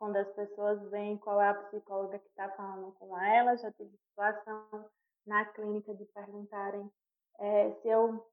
[0.01, 3.95] quando as pessoas veem qual é a psicóloga que está falando com ela, já tive
[4.09, 4.91] situação
[5.27, 6.91] na clínica de perguntarem
[7.39, 8.27] é, se eu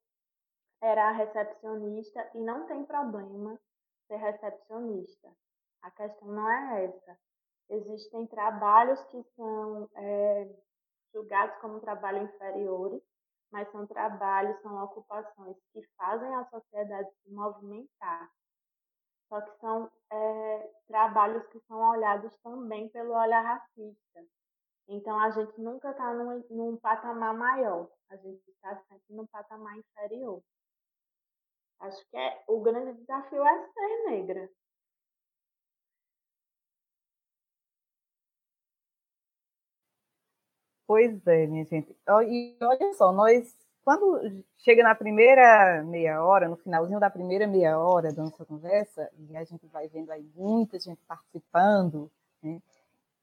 [0.82, 3.60] era recepcionista e não tem problema
[4.08, 5.30] ser recepcionista.
[5.82, 7.20] A questão não é essa.
[7.70, 10.50] Existem trabalhos que são é,
[11.14, 13.04] julgados como trabalho inferiores,
[13.52, 18.32] mas são trabalhos, são ocupações que fazem a sociedade se movimentar.
[19.30, 24.26] Só que são é, trabalhos que são olhados também pelo olhar racista.
[24.88, 29.78] Então, a gente nunca está num, num patamar maior, a gente está sempre num patamar
[29.78, 30.42] inferior.
[31.80, 34.50] Acho que é, o grande desafio é ser negra.
[40.88, 41.92] Pois é, minha gente.
[42.30, 43.54] E olha só, nós,
[43.88, 49.10] quando chega na primeira meia hora, no finalzinho da primeira meia hora da nossa conversa,
[49.18, 52.12] e a gente vai vendo aí muita gente participando,
[52.44, 52.62] né?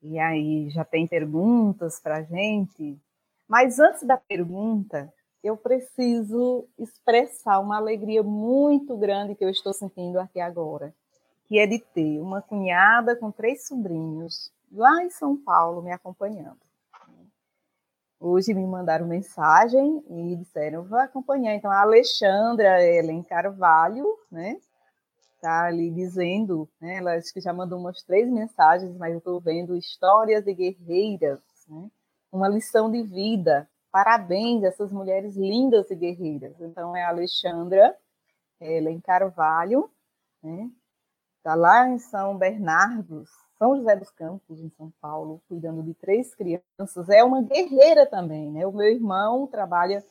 [0.01, 2.99] E aí já tem perguntas para a gente.
[3.47, 10.19] Mas antes da pergunta, eu preciso expressar uma alegria muito grande que eu estou sentindo
[10.19, 10.95] aqui agora,
[11.45, 16.57] que é de ter uma cunhada com três sobrinhos lá em São Paulo me acompanhando.
[18.27, 21.55] Hoje me mandaram mensagem e disseram, vou acompanhar.
[21.55, 24.59] Então, a Alexandra Ellen Carvalho, né?
[25.35, 26.97] Está ali dizendo, né?
[26.97, 31.39] Ela acho que já mandou umas três mensagens, mas eu estou vendo histórias de guerreiras,
[31.69, 31.91] né?
[32.33, 33.69] Uma lição de vida.
[33.93, 36.59] Parabéns a essas mulheres lindas e guerreiras.
[36.63, 37.95] Então, é a Alexandra
[38.59, 39.91] Ellen Carvalho,
[40.43, 40.71] né?
[41.37, 43.27] Está lá em São Bernardo,
[43.59, 47.09] são José dos Campos, em São Paulo, cuidando de três crianças.
[47.09, 48.67] É uma guerreira também, né?
[48.67, 50.05] O meu irmão trabalha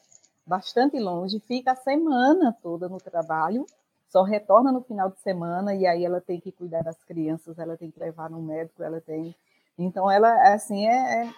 [0.45, 3.65] bastante longe, fica a semana toda no trabalho,
[4.09, 7.77] só retorna no final de semana e aí ela tem que cuidar das crianças, ela
[7.77, 9.35] tem que levar no médico, ela tem.
[9.77, 11.33] Então, ela, assim, é, é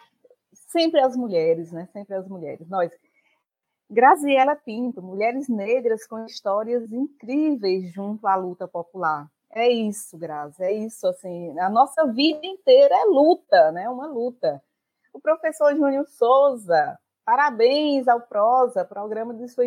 [0.54, 1.88] sempre as mulheres, né?
[1.94, 2.68] Sempre as mulheres.
[2.68, 2.92] Nós.
[3.88, 9.30] Graziela Pinto, mulheres negras com histórias incríveis junto à luta popular.
[9.56, 11.08] É isso, Grazi, é isso.
[11.08, 13.90] Assim, a nossa vida inteira é luta, né?
[13.90, 14.62] Uma luta.
[15.14, 19.64] O professor Júnior Souza, parabéns ao Prosa, programa de, sua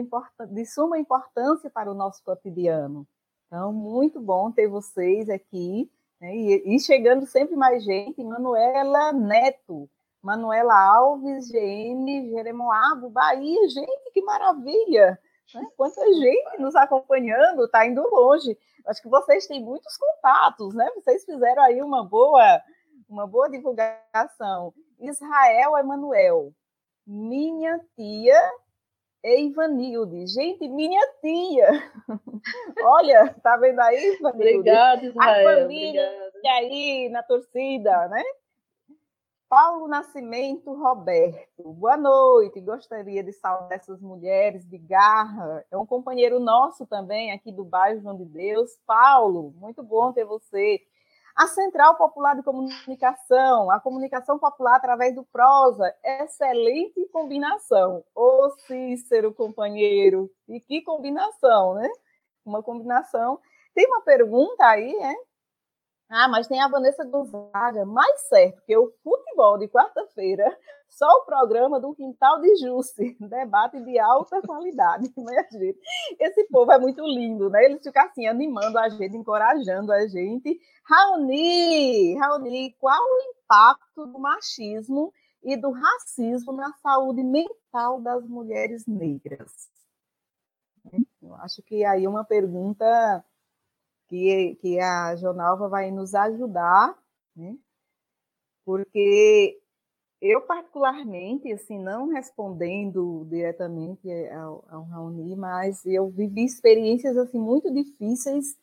[0.46, 3.06] de suma importância para o nosso cotidiano.
[3.46, 5.90] Então, muito bom ter vocês aqui.
[6.20, 6.36] Né?
[6.36, 9.88] E, e chegando sempre mais gente, Manuela Neto,
[10.22, 13.68] Manuela Alves, GM, Jeremoabo, Bahia.
[13.70, 15.18] Gente, que maravilha!
[15.54, 15.66] Né?
[15.76, 18.56] Quanta gente nos acompanhando, está indo longe.
[18.86, 20.88] Acho que vocês têm muitos contatos, né?
[20.94, 22.60] Vocês fizeram aí uma boa,
[23.08, 24.72] uma boa divulgação.
[25.00, 26.52] Israel Emanuel,
[27.06, 28.38] minha tia
[29.24, 30.26] Ivanilde.
[30.26, 31.68] Gente, minha tia.
[32.84, 34.58] Olha, tá vendo aí, Ivanilde?
[34.58, 35.48] Obrigada, Israel.
[35.48, 36.56] A família obrigada.
[36.56, 38.22] aí na torcida, né?
[39.48, 42.60] Paulo Nascimento Roberto, boa noite.
[42.60, 45.64] Gostaria de saudar essas mulheres de garra.
[45.70, 48.78] É um companheiro nosso também aqui do bairro João de Deus.
[48.86, 50.82] Paulo, muito bom ter você.
[51.34, 58.04] A Central Popular de Comunicação, a comunicação popular através do prosa, excelente combinação.
[58.14, 61.88] Ô Cícero, companheiro, e que combinação, né?
[62.44, 63.40] Uma combinação.
[63.74, 65.27] Tem uma pergunta aí, é?
[66.10, 71.26] Ah, mas tem a Vanessa Gonzaga, mais certo que o futebol de quarta-feira, só o
[71.26, 75.12] programa do Quintal de Jusce, debate de alta qualidade.
[76.18, 77.62] Esse povo é muito lindo, né?
[77.66, 80.58] Eles ficam assim, animando a gente, encorajando a gente.
[80.82, 88.86] Raoni, Raoni, qual o impacto do machismo e do racismo na saúde mental das mulheres
[88.86, 89.68] negras?
[91.20, 93.22] Eu acho que aí uma pergunta
[94.08, 96.96] que, que a Jonalva vai nos ajudar,
[97.36, 97.56] né?
[98.64, 99.60] porque
[100.20, 107.72] eu, particularmente, assim, não respondendo diretamente ao, ao Raoni, mas eu vivi experiências assim, muito
[107.72, 108.56] difíceis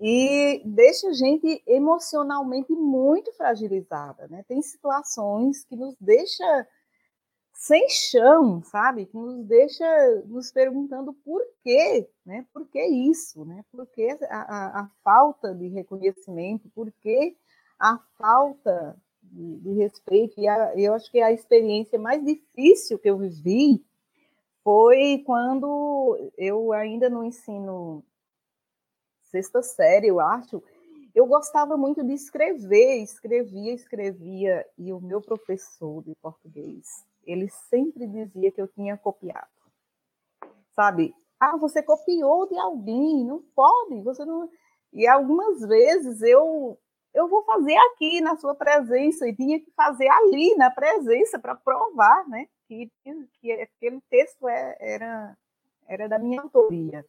[0.00, 4.26] e deixa a gente emocionalmente muito fragilizada.
[4.28, 4.44] Né?
[4.48, 6.66] Tem situações que nos deixa
[7.54, 9.06] sem chão, sabe?
[9.06, 9.84] Que nos deixa
[10.26, 12.44] nos perguntando por quê, né?
[12.52, 13.64] Por que isso, né?
[13.70, 16.68] Por que a, a, a falta de reconhecimento?
[16.74, 17.36] Por que
[17.78, 20.38] a falta de, de respeito?
[20.40, 23.82] E a, eu acho que a experiência mais difícil que eu vivi
[24.62, 28.04] foi quando eu ainda no ensino
[29.22, 30.62] sexta série, eu acho,
[31.14, 38.06] eu gostava muito de escrever, escrevia, escrevia, e o meu professor de português, ele sempre
[38.06, 39.48] dizia que eu tinha copiado.
[40.72, 41.14] Sabe?
[41.38, 44.48] Ah, você copiou de alguém, não pode, você não.
[44.92, 46.78] E algumas vezes eu
[47.12, 51.54] eu vou fazer aqui na sua presença e tinha que fazer ali na presença para
[51.54, 52.48] provar, né?
[52.66, 52.90] que,
[53.40, 55.36] que aquele texto é, era,
[55.86, 57.04] era da minha autoria.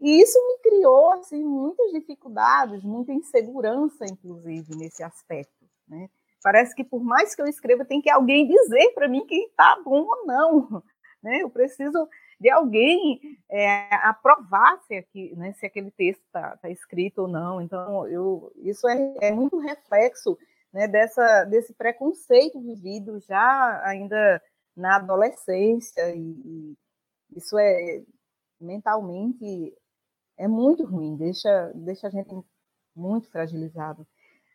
[0.00, 5.64] E isso me criou assim, muitas dificuldades, muita insegurança, inclusive, nesse aspecto.
[5.88, 6.10] Né?
[6.44, 9.80] Parece que por mais que eu escreva, tem que alguém dizer para mim que está
[9.82, 10.82] bom ou não.
[11.22, 11.38] Né?
[11.40, 12.06] Eu preciso
[12.38, 13.18] de alguém
[13.50, 17.62] é, aprovar se, aqui, né, se aquele texto está tá escrito ou não.
[17.62, 20.36] Então, eu, isso é, é muito reflexo
[20.70, 24.42] né, dessa, desse preconceito vivido já ainda
[24.76, 26.76] na adolescência, e, e
[27.34, 28.02] isso é
[28.60, 29.74] mentalmente
[30.36, 32.34] é muito ruim, deixa, deixa a gente
[32.94, 34.06] muito fragilizado.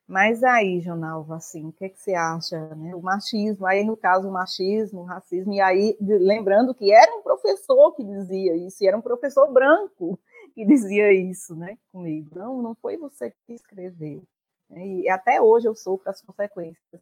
[0.10, 2.74] Mas aí, Jonalva, assim, o que, que você acha?
[2.76, 2.95] Né?
[2.95, 7.22] O machismo, aí no caso o machismo, o racismo, e aí lembrando que era um
[7.22, 10.20] professor que dizia isso, e era um professor branco
[10.55, 12.28] que dizia isso né, comigo.
[12.34, 14.24] Não, não foi você que escreveu.
[14.68, 14.88] Né?
[14.88, 17.01] E até hoje eu sofro as consequências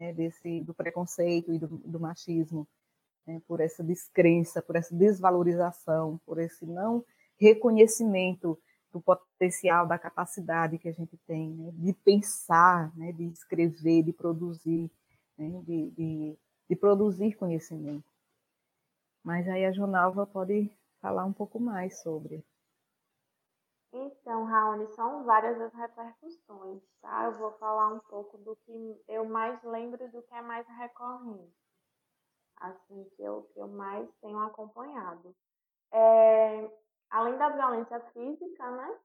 [0.00, 2.66] né, desse, do preconceito e do, do machismo,
[3.26, 7.04] né, por essa descrença, por essa desvalorização, por esse não
[7.38, 8.58] reconhecimento
[8.96, 14.12] do potencial, da capacidade que a gente tem né, de pensar, né, de escrever, de
[14.12, 14.90] produzir,
[15.36, 16.38] né, de, de,
[16.70, 18.04] de, produzir conhecimento.
[19.22, 20.70] Mas aí a Jonalva pode
[21.00, 22.42] falar um pouco mais sobre.
[23.92, 27.24] Então, Raoni, são várias as repercussões, tá?
[27.24, 31.54] Eu vou falar um pouco do que eu mais lembro do que é mais recorrente,
[32.56, 35.34] assim, que eu, que eu mais tenho acompanhado.
[35.92, 36.70] É,
[37.10, 38.98] além da violência física, né?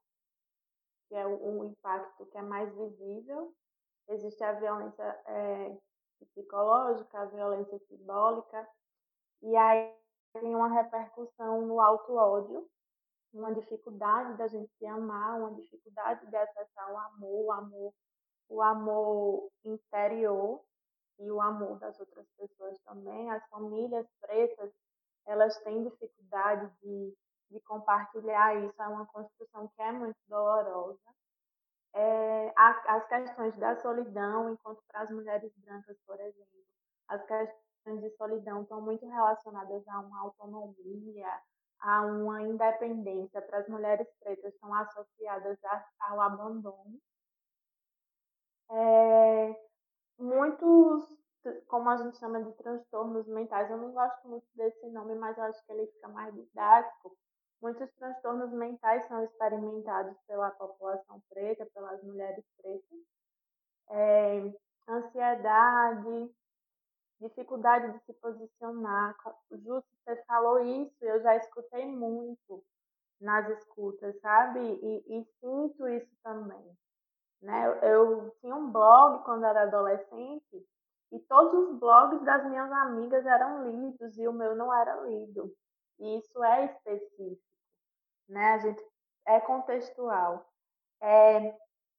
[1.08, 3.54] Que é o, impacto que é mais visível,
[4.08, 5.78] existe a violência é,
[6.20, 8.68] psicológica, a violência simbólica,
[9.41, 9.93] e aí
[10.34, 12.70] tem uma repercussão no auto-ódio,
[13.34, 17.93] uma dificuldade da gente se amar, uma dificuldade de acessar o amor, o amor,
[18.49, 20.62] o amor interior
[21.20, 23.30] e o amor das outras pessoas também.
[23.32, 24.72] As famílias pretas,
[25.26, 27.14] elas têm dificuldade de
[27.52, 30.99] de compartilhar isso, é uma construção que é muito dolorosa.
[31.93, 36.60] É, as questões da solidão, enquanto para as mulheres brancas, por exemplo,
[37.10, 41.41] as questões de solidão estão muito relacionadas a uma autonomia,
[41.82, 43.41] a uma independência.
[43.41, 45.60] Para as mulheres pretas, estão associadas
[45.99, 46.97] ao abandono.
[48.70, 49.56] É,
[50.18, 51.22] muitos
[51.68, 55.43] como a gente chama de transtornos mentais, eu não gosto muito desse nome, mas eu
[55.45, 57.18] acho que ele fica mais didático,
[57.62, 62.99] Muitos transtornos mentais são experimentados pela população preta, pelas mulheres pretas.
[63.91, 64.51] É,
[64.89, 66.32] ansiedade,
[67.20, 69.16] dificuldade de se posicionar.
[69.51, 72.64] Justo, você falou isso, eu já escutei muito
[73.20, 74.59] nas escutas, sabe?
[74.59, 76.66] E, e sinto isso também.
[77.43, 77.68] Né?
[77.68, 80.68] Eu, eu tinha um blog quando era adolescente
[81.12, 85.53] e todos os blogs das minhas amigas eram lidos e o meu não era lido.
[85.99, 87.51] E isso é específico
[88.32, 88.54] né?
[88.54, 88.84] A gente
[89.28, 90.46] é contextual.
[91.02, 91.56] É,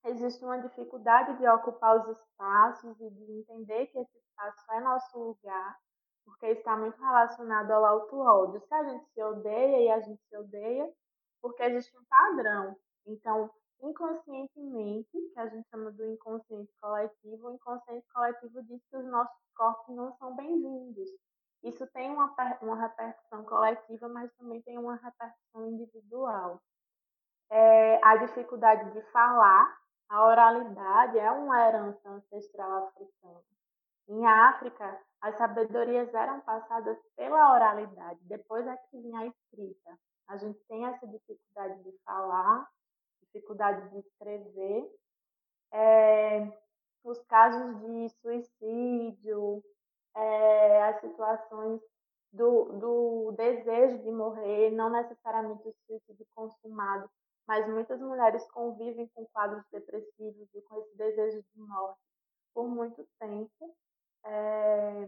[0.06, 5.18] existe uma dificuldade de ocupar os espaços e de entender que esse espaço é nosso
[5.18, 5.78] lugar,
[6.24, 8.60] porque está muito relacionado ao auto-ódio.
[8.60, 10.90] Se a gente se odeia e a gente se odeia,
[11.40, 12.76] porque existe um padrão.
[13.06, 13.50] Então,
[13.82, 19.42] inconscientemente, que a gente chama do inconsciente coletivo, o inconsciente coletivo diz que os nossos
[19.54, 21.10] corpos não são bem-vindos.
[21.62, 26.60] Isso tem uma, uma repercussão coletiva, mas também tem uma repercussão individual.
[27.50, 33.42] É, a dificuldade de falar, a oralidade é uma herança ancestral africana.
[34.08, 39.98] Em África, as sabedorias eram passadas pela oralidade, depois é que vinha a escrita.
[40.28, 42.68] A gente tem essa dificuldade de falar,
[43.20, 44.90] dificuldade de escrever.
[45.72, 46.52] É,
[47.04, 49.62] os casos de suicídio,
[50.14, 51.80] é, as situações
[52.32, 57.08] do, do desejo de morrer, não necessariamente o suicídio consumado,
[57.46, 62.00] mas muitas mulheres convivem com quadros depressivos e com esse desejo de morte
[62.54, 63.76] por muito tempo.
[64.24, 65.06] É...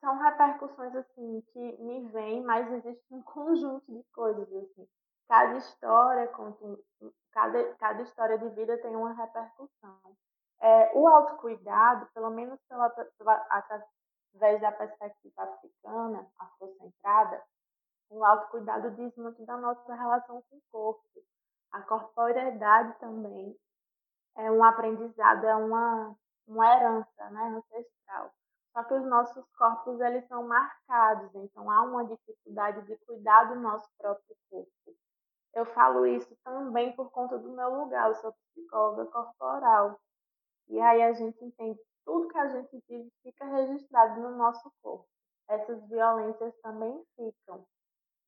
[0.00, 4.88] São repercussões assim que me vêm, mas existe um conjunto de coisas assim.
[5.28, 6.30] Cada história,
[7.32, 10.16] cada, cada história de vida tem uma repercussão.
[10.60, 17.42] É, o autocuidado, pelo menos pela, pela, através da perspectiva africana, afrocentrada,
[18.08, 21.02] o autocuidado diz muito da nossa relação com o corpo.
[21.72, 23.56] A corporeidade também
[24.36, 28.32] é um aprendizado, é uma, uma herança né, ancestral.
[28.72, 33.60] Só que os nossos corpos eles são marcados, então há uma dificuldade de cuidar do
[33.60, 34.70] nosso próprio corpo.
[35.54, 39.98] Eu falo isso também por conta do meu lugar, eu sou psicóloga corporal.
[40.68, 45.06] E aí a gente entende tudo que a gente vive fica registrado no nosso corpo.
[45.48, 47.64] Essas violências também ficam.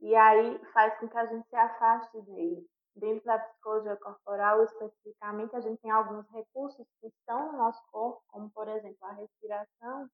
[0.01, 2.67] E aí faz com que a gente se afaste dele.
[2.95, 8.23] Dentro da psicologia corporal, especificamente, a gente tem alguns recursos que estão no nosso corpo,
[8.29, 10.09] como, por exemplo, a respiração,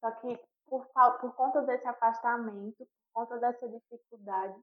[0.00, 0.86] só que por,
[1.20, 4.58] por conta desse afastamento, por conta dessa dificuldade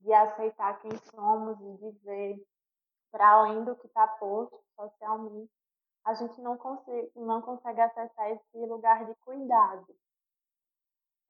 [0.00, 2.46] de aceitar quem somos e de ver
[3.10, 5.52] para além do que está posto socialmente,
[6.04, 9.86] a gente não consegue, não consegue acessar esse lugar de cuidado.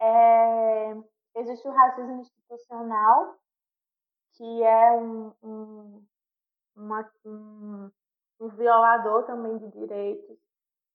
[0.00, 0.94] É,
[1.36, 3.36] existe o racismo institucional,
[4.34, 6.06] que é um, um,
[6.76, 7.90] uma, um,
[8.40, 10.38] um violador também de direitos,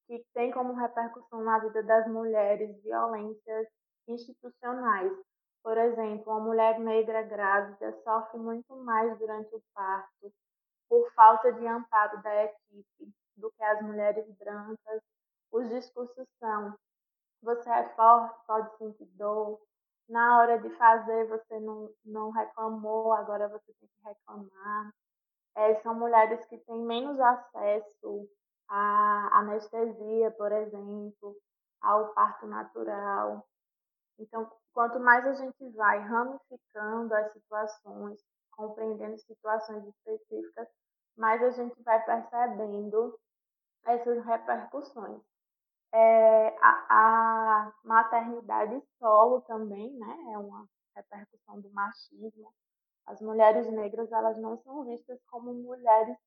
[0.08, 3.68] que tem como repercussão na vida das mulheres violências
[4.08, 5.12] institucionais.
[5.64, 10.32] Por exemplo, uma mulher negra grávida sofre muito mais durante o parto
[10.88, 15.02] por falta de amparo da equipe do que as mulheres brancas.
[15.52, 16.76] Os discursos são:
[17.42, 19.60] você é forte, pode sentir dor.
[20.10, 24.92] Na hora de fazer, você não, não reclamou, agora você tem que reclamar.
[25.56, 28.28] É, são mulheres que têm menos acesso
[28.68, 31.36] à anestesia, por exemplo,
[31.82, 33.46] ao parto natural.
[34.20, 38.20] Então, quanto mais a gente vai ramificando as situações,
[38.52, 40.68] compreendendo situações específicas,
[41.18, 43.18] mais a gente vai percebendo
[43.86, 45.22] essas repercussões.
[45.94, 52.54] É, a, a, maternidade solo também, né, é uma repercussão do machismo.
[53.06, 56.18] As mulheres negras elas não são vistas como mulheres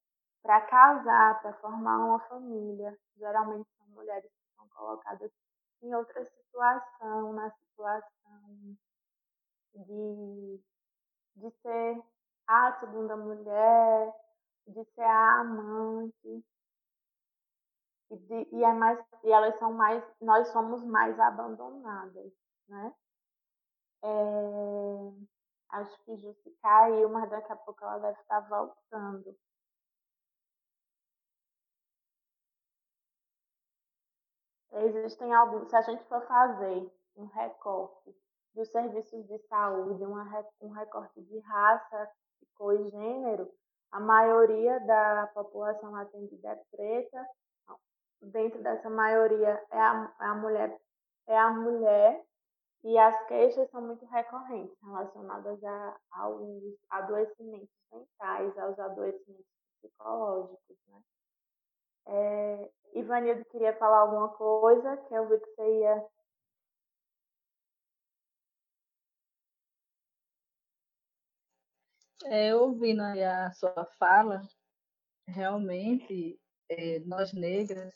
[0.43, 2.97] para casar, para formar uma família.
[3.17, 5.31] Geralmente são mulheres que são colocadas
[5.83, 8.77] em outra situação, na situação
[9.75, 10.61] de,
[11.37, 12.03] de ser
[12.47, 14.15] a segunda mulher,
[14.67, 16.45] de ser a amante.
[18.11, 22.33] E, de, e, é mais, e elas são mais, nós somos mais abandonadas,
[22.69, 22.95] né?
[24.03, 25.13] É,
[25.71, 29.37] acho que Jussi caiu, mas daqui a pouco ela deve estar voltando.
[34.73, 38.15] Existem alguns, se a gente for fazer um recorte
[38.55, 40.25] dos serviços de saúde, uma,
[40.61, 42.11] um recorte de raça,
[42.55, 43.51] cor e gênero,
[43.91, 47.27] a maioria da população atendida é preta.
[48.21, 50.79] Dentro dessa maioria é a, é a mulher
[51.29, 52.25] é a mulher
[52.83, 59.47] e as queixas são muito recorrentes relacionadas a, aos adoecimentos mentais, aos adoecimentos
[59.81, 61.03] psicológicos, né?
[62.07, 66.09] É, Ivanildo queria falar alguma coisa, que eu vi que você ia
[72.25, 74.43] É, ouvindo a sua fala,
[75.27, 76.39] realmente,
[76.69, 77.95] é, nós negras,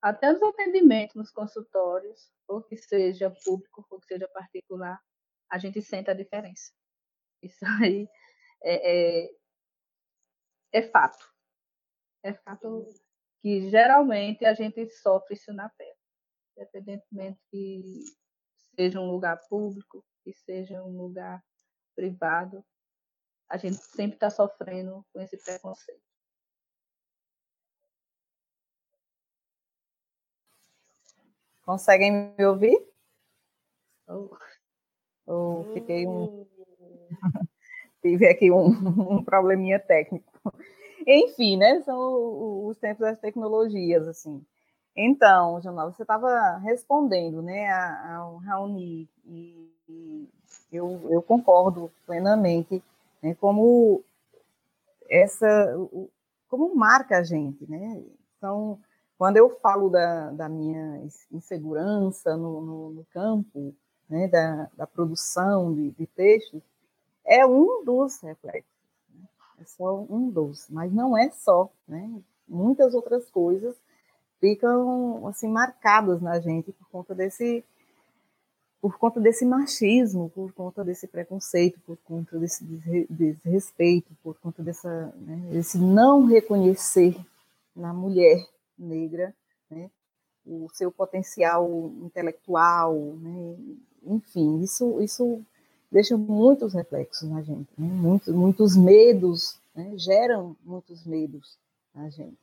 [0.00, 5.00] até nos atendimentos, nos consultórios, ou que seja público, ou que seja particular,
[5.50, 6.72] a gente sente a diferença.
[7.42, 8.08] Isso aí
[8.62, 9.30] é, é,
[10.72, 11.24] é fato.
[12.22, 12.84] É fato
[13.40, 15.96] que geralmente a gente sofre isso na pele,
[16.56, 18.04] independentemente que
[18.74, 21.42] seja um lugar público, que seja um lugar
[21.94, 22.64] privado,
[23.48, 26.07] a gente sempre está sofrendo com esse preconceito.
[31.68, 32.82] Conseguem me ouvir?
[34.08, 34.30] Oh.
[35.26, 36.46] Oh, fiquei um.
[38.00, 40.32] Tive aqui um, um probleminha técnico.
[41.06, 41.82] Enfim, né?
[41.82, 44.42] São os tempos das tecnologias, assim.
[44.96, 47.70] Então, Jonal, você estava respondendo, né,
[48.14, 50.28] ao Raoni, e, e
[50.72, 52.82] eu, eu concordo plenamente
[53.22, 54.02] né, como
[55.10, 55.46] essa,
[56.48, 58.02] como marca a gente, né?
[58.38, 58.80] Então,
[59.18, 61.02] quando eu falo da, da minha
[61.32, 63.74] insegurança no, no, no campo,
[64.08, 66.62] né, da, da produção de, de, textos,
[67.26, 68.70] é um dos reflexos,
[69.12, 69.26] né?
[69.60, 72.08] é só um dos, mas não é só, né?
[72.48, 73.76] Muitas outras coisas
[74.40, 77.62] ficam assim marcadas na gente por conta desse
[78.80, 82.64] por conta desse machismo, por conta desse preconceito, por conta desse
[83.10, 87.16] desrespeito, por conta dessa, né, desse não reconhecer
[87.74, 88.46] na mulher
[88.78, 89.34] negra
[89.70, 89.90] né,
[90.46, 91.68] o seu potencial
[92.02, 93.56] intelectual, né,
[94.04, 95.42] enfim, isso, isso
[95.90, 101.58] deixa muitos reflexos na gente, né, muitos, muitos medos, né, geram muitos medos
[101.94, 102.38] na gente.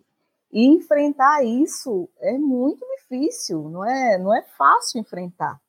[0.51, 5.59] E enfrentar isso é muito difícil, não é, não é fácil enfrentar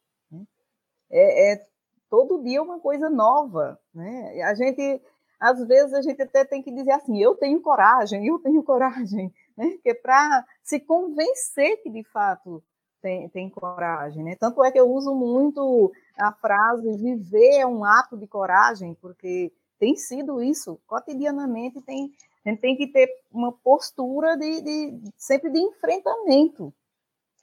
[1.10, 1.66] é, é
[2.08, 4.42] todo dia uma coisa nova, né?
[4.42, 5.00] A gente,
[5.38, 9.32] às vezes, a gente até tem que dizer assim, eu tenho coragem, eu tenho coragem,
[9.56, 9.78] né?
[9.82, 12.62] Que é para se convencer que de fato
[13.00, 14.36] tem, tem coragem, né?
[14.36, 19.52] Tanto é que eu uso muito a frase viver é um ato de coragem, porque
[19.78, 21.80] tem sido isso cotidianamente.
[21.82, 22.12] Tem,
[22.44, 26.72] a gente tem que ter uma postura de, de sempre de enfrentamento,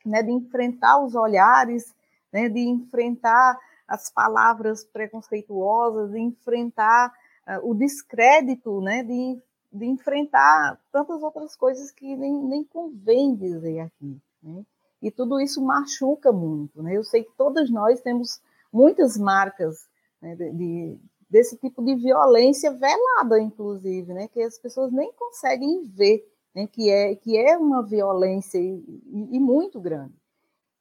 [0.05, 0.21] né?
[0.21, 1.93] De enfrentar os olhares,
[2.31, 2.49] né?
[2.49, 3.57] De enfrentar
[3.87, 7.13] as palavras preconceituosas, de enfrentar
[7.47, 9.03] uh, o descrédito, né?
[9.03, 9.39] De,
[9.73, 14.63] de enfrentar tantas outras coisas que nem, nem convém dizer aqui, né?
[15.01, 16.81] e tudo isso machuca muito.
[16.83, 16.95] Né?
[16.95, 18.39] Eu sei que todas nós temos
[18.71, 19.89] muitas marcas
[20.21, 20.99] né, de, de,
[21.29, 26.23] desse tipo de violência velada, inclusive, né, que as pessoas nem conseguem ver
[26.55, 28.75] né, que, é, que é uma violência e,
[29.07, 30.13] e, e muito grande.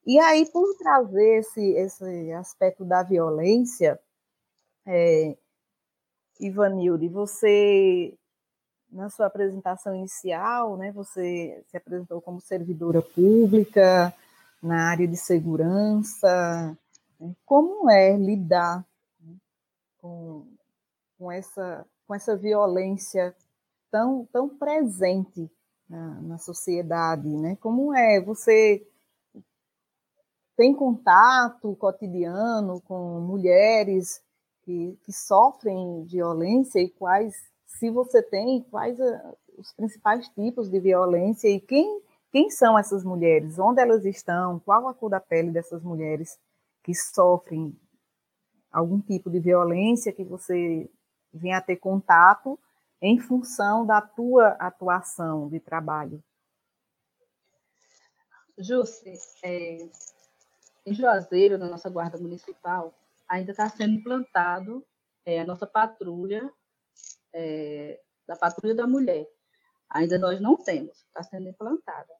[0.06, 3.98] E aí, por trazer esse, esse aspecto da violência,
[4.84, 5.36] é,
[6.40, 8.16] Ivanilde, você
[8.92, 14.14] na sua apresentação inicial, né, você se apresentou como servidora pública
[14.62, 16.76] na área de segurança.
[17.18, 17.34] Né?
[17.44, 18.86] Como é lidar
[19.18, 19.34] né,
[19.98, 20.46] com,
[21.18, 23.34] com, essa, com essa violência
[23.90, 25.50] tão, tão presente
[25.88, 27.28] na, na sociedade?
[27.28, 27.56] Né?
[27.56, 28.86] Como é você
[30.54, 34.22] tem contato cotidiano com mulheres
[34.62, 40.80] que, que sofrem violência e quais se você tem, quais a, os principais tipos de
[40.80, 45.50] violência e quem, quem são essas mulheres, onde elas estão, qual a cor da pele
[45.50, 46.38] dessas mulheres
[46.82, 47.76] que sofrem
[48.70, 50.90] algum tipo de violência que você
[51.32, 52.58] venha a ter contato
[53.00, 56.22] em função da tua atuação de trabalho.
[58.58, 59.12] Jússi,
[59.42, 59.88] é,
[60.86, 62.94] em Juazeiro, na nossa guarda municipal,
[63.28, 64.84] ainda está sendo implantado
[65.24, 66.50] é, a nossa patrulha
[67.32, 69.26] é, da patrulha da mulher.
[69.90, 72.12] Ainda nós não temos, está sendo implantada.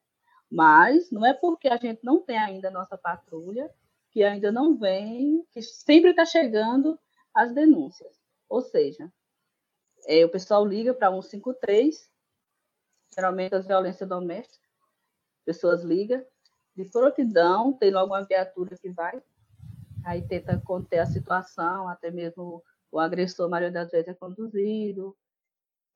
[0.50, 3.70] Mas não é porque a gente não tem ainda a nossa patrulha
[4.10, 6.98] que ainda não vem, que sempre está chegando
[7.34, 8.14] as denúncias.
[8.48, 9.10] Ou seja,
[10.06, 12.10] é, o pessoal liga para 153,
[13.14, 14.68] geralmente as violências domésticas,
[15.44, 16.22] pessoas ligam,
[16.76, 19.22] de prontidão, tem logo uma viatura que vai,
[20.04, 25.16] aí tenta conter a situação, até mesmo o agressor, a maioria das vezes, é conduzido.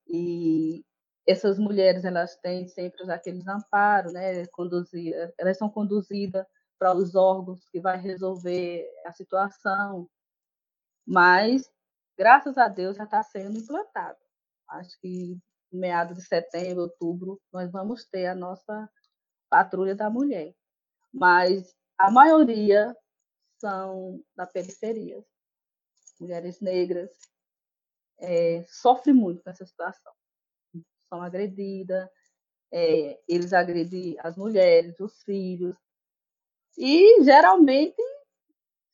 [0.09, 0.85] E
[1.29, 4.47] essas mulheres, elas têm sempre aqueles amparos, né?
[4.49, 6.47] Conduzir, elas são conduzidas
[6.79, 10.09] para os órgãos que vai resolver a situação.
[11.07, 11.71] Mas,
[12.19, 14.19] graças a Deus, já está sendo implantado.
[14.71, 15.39] Acho que
[15.73, 18.89] no meado de setembro, outubro, nós vamos ter a nossa
[19.51, 20.55] patrulha da mulher.
[21.13, 22.95] Mas a maioria
[23.59, 25.23] são da periferia
[26.21, 27.11] mulheres negras,
[28.19, 30.13] é, sofrem muito com essa situação.
[31.09, 32.09] São agredidas,
[32.73, 35.77] é, eles agredem as mulheres, os filhos,
[36.77, 38.03] e geralmente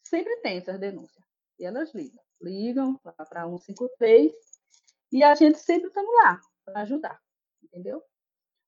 [0.04, 1.24] sempre tem essas denúncias.
[1.58, 4.32] E elas ligam, ligam para 153
[5.12, 7.20] e a gente sempre estamos lá para ajudar,
[7.62, 8.02] entendeu?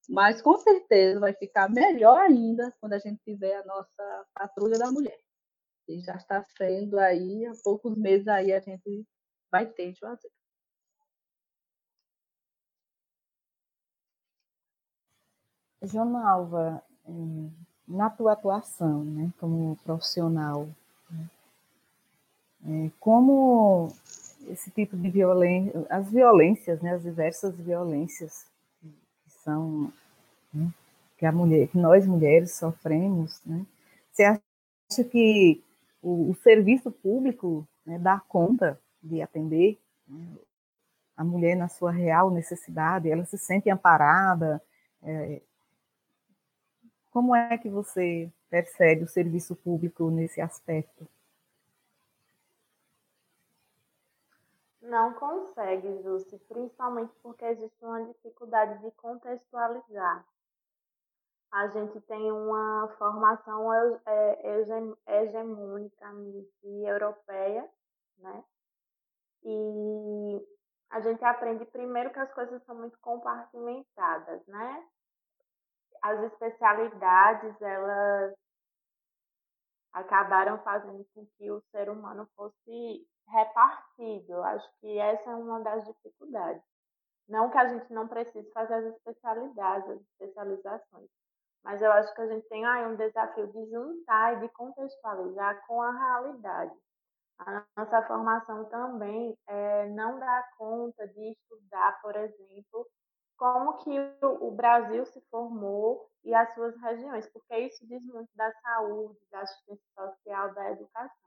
[0.08, 4.90] Mas com certeza vai ficar melhor ainda quando a gente tiver a nossa patrulha da
[4.90, 5.18] mulher.
[5.88, 9.06] E já está sendo aí, há poucos meses aí a gente
[9.50, 10.30] vai ter de fazer.
[15.82, 20.68] Jonalva, eh, na tua atuação, né, como profissional,
[21.10, 21.30] né,
[22.66, 23.88] é, como
[24.48, 28.46] esse tipo de violência, as violências, né, as diversas violências
[28.80, 29.92] que são
[30.52, 30.72] né,
[31.18, 33.66] que a mulher, que nós mulheres sofremos, né,
[34.12, 35.63] você acha que
[36.04, 39.80] o, o serviço público né, dá conta de atender
[41.16, 44.62] a mulher na sua real necessidade, ela se sente amparada.
[45.02, 45.40] É,
[47.10, 51.08] como é que você percebe o serviço público nesse aspecto?
[54.82, 60.26] Não consegue, Júcia, principalmente porque existe uma dificuldade de contextualizar
[61.54, 63.72] a gente tem uma formação
[64.04, 64.58] é,
[65.06, 66.06] hegemônica
[66.64, 67.70] europeia,
[68.18, 68.44] né?
[69.44, 70.48] E
[70.90, 74.84] a gente aprende primeiro que as coisas são muito compartimentadas, né?
[76.02, 78.34] As especialidades, elas
[79.92, 84.42] acabaram fazendo com que o ser humano fosse repartido.
[84.42, 86.64] Acho que essa é uma das dificuldades.
[87.28, 91.08] Não que a gente não precise fazer as especialidades, as especializações,
[91.64, 95.66] mas eu acho que a gente tem aí um desafio de juntar e de contextualizar
[95.66, 96.74] com a realidade.
[97.38, 102.86] A nossa formação também é, não dá conta de estudar, por exemplo,
[103.36, 103.90] como que
[104.22, 109.40] o Brasil se formou e as suas regiões, porque isso diz muito da saúde, da
[109.40, 111.24] assistência social, da educação.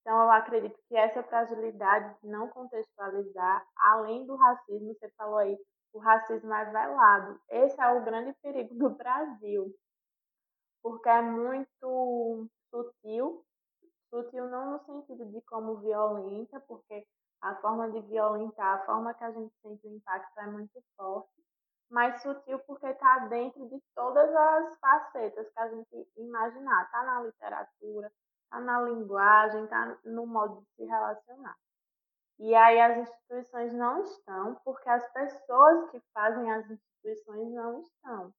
[0.00, 5.58] Então, eu acredito que essa fragilidade de não contextualizar, além do racismo, você falou aí,
[5.92, 7.40] o racismo é velado.
[7.48, 9.74] Esse é o grande perigo do Brasil,
[10.82, 13.44] porque é muito sutil,
[14.10, 17.06] sutil não no sentido de como violenta, porque
[17.40, 21.30] a forma de violentar, a forma que a gente sente o impacto é muito forte,
[21.90, 26.84] mas sutil porque está dentro de todas as facetas que a gente imaginar.
[26.84, 28.12] Está na literatura,
[28.44, 31.56] está na linguagem, está no modo de se relacionar.
[32.38, 38.32] E aí as instituições não estão, porque as pessoas que fazem as instituições não estão.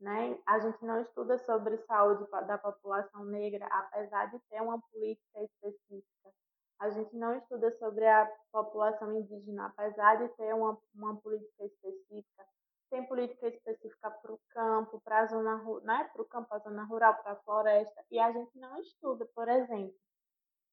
[0.00, 0.38] Né?
[0.46, 6.30] A gente não estuda sobre saúde da população negra, apesar de ter uma política específica.
[6.78, 12.44] A gente não estuda sobre a população indígena, apesar de ter uma, uma política específica.
[12.90, 16.10] Tem política específica para o campo, para a zona, né?
[16.12, 18.04] para o campo, a zona rural, para a floresta.
[18.10, 19.94] E a gente não estuda, por exemplo.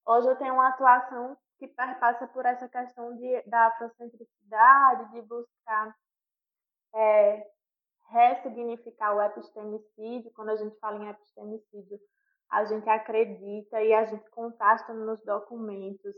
[0.05, 5.95] Hoje eu tenho uma atuação que perpassa por essa questão de, da afrocentricidade, de buscar
[6.95, 7.51] é,
[8.07, 10.31] ressignificar o epistemicídio.
[10.33, 11.99] Quando a gente fala em epistemicídio,
[12.49, 16.15] a gente acredita e a gente contrasta nos documentos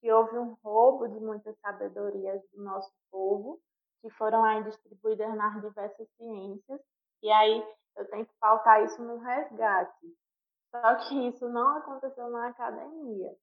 [0.00, 3.60] que houve um roubo de muitas sabedorias do nosso povo,
[4.00, 6.80] que foram aí distribuídas nas diversas ciências,
[7.22, 7.66] e aí
[7.96, 10.14] eu tenho que pautar isso no resgate.
[10.70, 13.34] Só que isso não aconteceu na academia.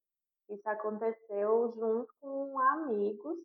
[0.52, 3.38] Isso aconteceu junto com amigos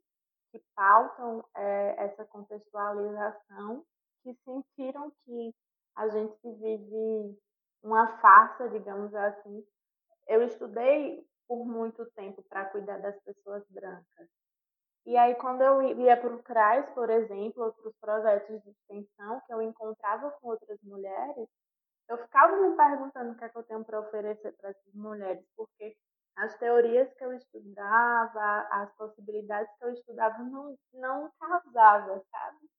[0.50, 3.84] que pautam é, essa contextualização,
[4.22, 5.54] que sentiram que
[5.94, 7.38] a gente vive
[7.82, 9.64] uma farsa, digamos assim.
[10.26, 14.28] Eu estudei por muito tempo para cuidar das pessoas brancas.
[15.06, 19.54] E aí, quando eu ia para o CRAS, por exemplo, outros projetos de extensão, que
[19.54, 21.48] eu encontrava com outras mulheres,
[22.08, 25.44] eu ficava me perguntando o que, é que eu tenho para oferecer para essas mulheres,
[25.56, 25.96] porque
[26.36, 32.70] as teorias que eu estudava, as possibilidades que eu estudava não, não casavam, sabe?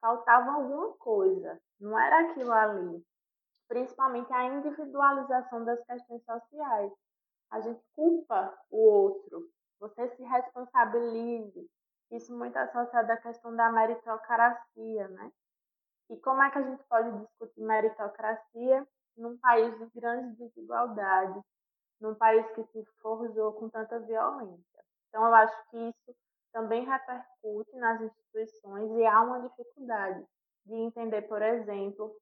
[0.00, 3.04] Faltava alguma coisa, não era aquilo ali
[3.68, 6.92] principalmente a individualização das questões sociais.
[7.50, 11.68] A gente culpa o outro, você se responsabilize.
[12.10, 15.32] Isso muito associado à questão da meritocracia, né?
[16.10, 18.86] E como é que a gente pode discutir meritocracia
[19.16, 21.42] num país de grandes desigualdades,
[22.00, 24.84] num país que se forjou com tanta violência?
[25.08, 26.16] Então, eu acho que isso
[26.52, 30.24] também repercute nas instituições e há uma dificuldade
[30.64, 32.16] de entender, por exemplo,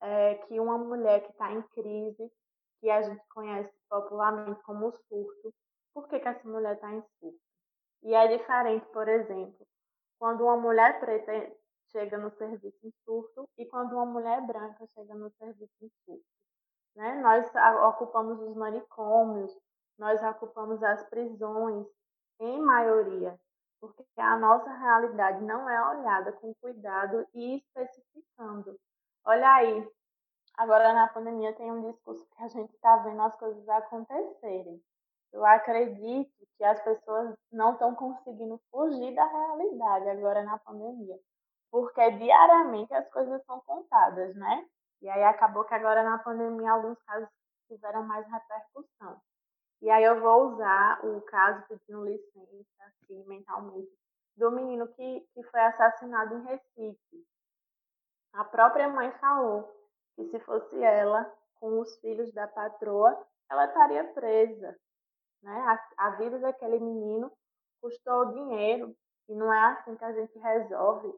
[0.00, 2.30] é, que uma mulher que está em crise,
[2.80, 5.54] que a gente conhece popularmente como surto,
[5.94, 7.40] por que, que essa mulher está em surto?
[8.02, 9.66] E é diferente, por exemplo,
[10.18, 11.32] quando uma mulher preta
[11.90, 16.33] chega no serviço em surto e quando uma mulher branca chega no serviço em surto.
[16.94, 17.20] Né?
[17.20, 17.50] Nós
[17.88, 19.56] ocupamos os manicômios,
[19.98, 21.86] nós ocupamos as prisões,
[22.40, 23.38] em maioria,
[23.80, 28.78] porque a nossa realidade não é olhada com cuidado e especificando.
[29.24, 29.88] Olha aí,
[30.56, 34.82] agora na pandemia tem um discurso que a gente está vendo as coisas acontecerem.
[35.32, 41.18] Eu acredito que as pessoas não estão conseguindo fugir da realidade agora na pandemia,
[41.70, 44.68] porque diariamente as coisas são contadas, né?
[45.04, 47.28] E aí acabou que agora na pandemia alguns casos
[47.68, 49.20] tiveram mais repercussão.
[49.82, 53.92] E aí eu vou usar o caso pedindo licença, assim, mentalmente,
[54.34, 57.26] do menino que, que foi assassinado em Recife.
[58.32, 59.70] A própria mãe falou
[60.16, 61.30] que se fosse ela,
[61.60, 64.74] com os filhos da patroa, ela estaria presa.
[65.42, 65.54] Né?
[65.98, 67.30] A, a vida daquele menino
[67.82, 68.96] custou dinheiro
[69.28, 71.14] e não é assim que a gente resolve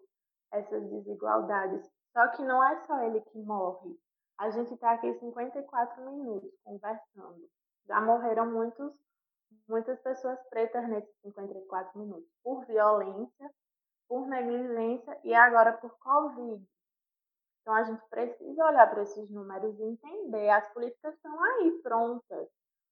[0.51, 1.89] essas desigualdades.
[2.17, 3.95] Só que não é só ele que morre.
[4.39, 7.47] A gente está aqui 54 minutos conversando.
[7.87, 8.91] Já morreram muitos,
[9.69, 13.51] muitas pessoas pretas nesses 54 minutos por violência,
[14.09, 16.67] por negligência e agora por Covid.
[17.61, 20.49] Então, a gente precisa olhar para esses números e entender.
[20.49, 22.49] As políticas estão aí, prontas.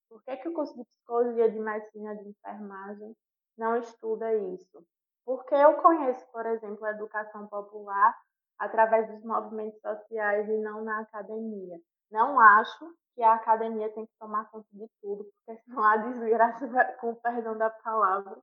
[0.07, 3.16] Por que, que o curso de psicologia, de medicina, de enfermagem
[3.57, 4.85] não estuda isso?
[5.25, 8.14] Porque eu conheço, por exemplo, a educação popular
[8.59, 11.78] através dos movimentos sociais e não na academia.
[12.11, 16.96] Não acho que a academia tem que tomar conta de tudo, porque senão a desgraça,
[17.00, 18.38] com o perdão da palavra,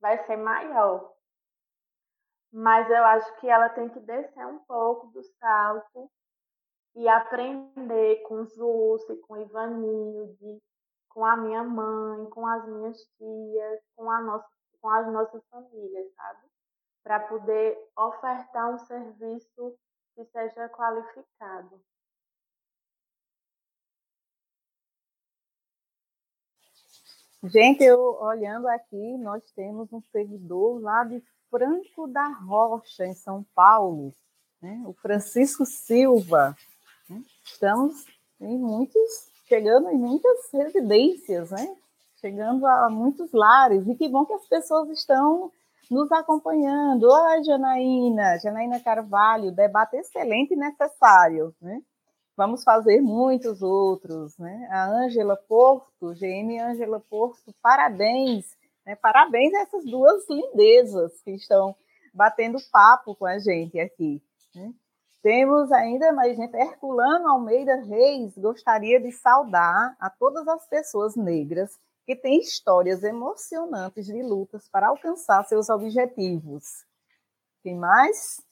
[0.00, 1.12] vai ser maior
[2.52, 6.10] mas eu acho que ela tem que descer um pouco do salto
[6.94, 10.62] e aprender com Zúcia, com Ivanilde,
[11.08, 14.46] com a minha mãe, com as minhas tias, com, a nossa,
[14.82, 16.51] com as nossas famílias, sabe?
[17.02, 19.76] Para poder ofertar um serviço
[20.14, 21.80] que seja qualificado.
[27.44, 33.44] Gente, eu olhando aqui, nós temos um seguidor lá de Franco da Rocha, em São
[33.52, 34.14] Paulo,
[34.60, 34.80] né?
[34.86, 36.56] o Francisco Silva.
[37.08, 37.20] Né?
[37.44, 38.06] Estamos
[38.40, 41.76] em muitos, chegando em muitas residências, né?
[42.20, 45.50] chegando a muitos lares, e que bom que as pessoas estão
[45.92, 47.04] nos acompanhando.
[47.04, 51.54] Oi, Janaína, Janaína Carvalho, debate excelente e necessário.
[51.60, 51.82] Né?
[52.34, 54.68] Vamos fazer muitos outros, né?
[54.70, 58.96] A Ângela Porto, GM Ângela Porto, parabéns, né?
[58.96, 61.76] Parabéns a essas duas lindezas que estão
[62.14, 64.22] batendo papo com a gente aqui.
[64.54, 64.72] Né?
[65.22, 71.78] Temos ainda mais gente, Herculano Almeida Reis, gostaria de saudar a todas as pessoas negras
[72.06, 76.84] que têm histórias emocionantes de lutas para alcançar seus objetivos.
[77.62, 78.42] Quem mais?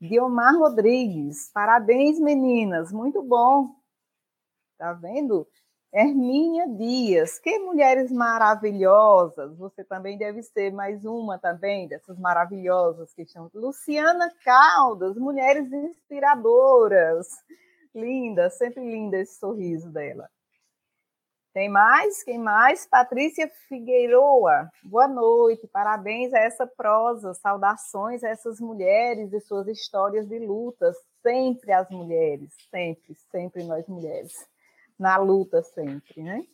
[0.00, 3.74] Guiomar Rodrigues, parabéns, meninas, muito bom.
[4.76, 5.48] Tá vendo?
[5.92, 9.56] Hermínia Dias, que mulheres maravilhosas.
[9.56, 13.50] Você também deve ser mais uma também dessas maravilhosas que estão.
[13.54, 17.28] Luciana Caldas, mulheres inspiradoras.
[17.94, 20.28] Linda, sempre linda esse sorriso dela.
[21.56, 22.22] Tem mais?
[22.22, 22.86] Quem mais?
[22.86, 24.70] Patrícia Figueiroa.
[24.84, 25.66] Boa noite.
[25.66, 27.32] Parabéns a essa prosa.
[27.32, 30.94] Saudações a essas mulheres e suas histórias de lutas.
[31.22, 34.46] Sempre as mulheres, sempre, sempre nós mulheres.
[34.98, 36.46] Na luta sempre, né?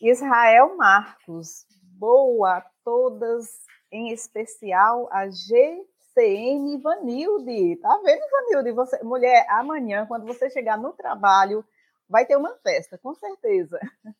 [0.00, 1.66] Israel Marcos.
[1.98, 3.48] Boa a todas,
[3.90, 7.74] em especial a GCM Vanilde.
[7.82, 8.70] Tá vendo, Vanilde?
[8.70, 11.64] Você, mulher, amanhã, quando você chegar no trabalho,
[12.08, 13.78] vai ter uma festa, com certeza.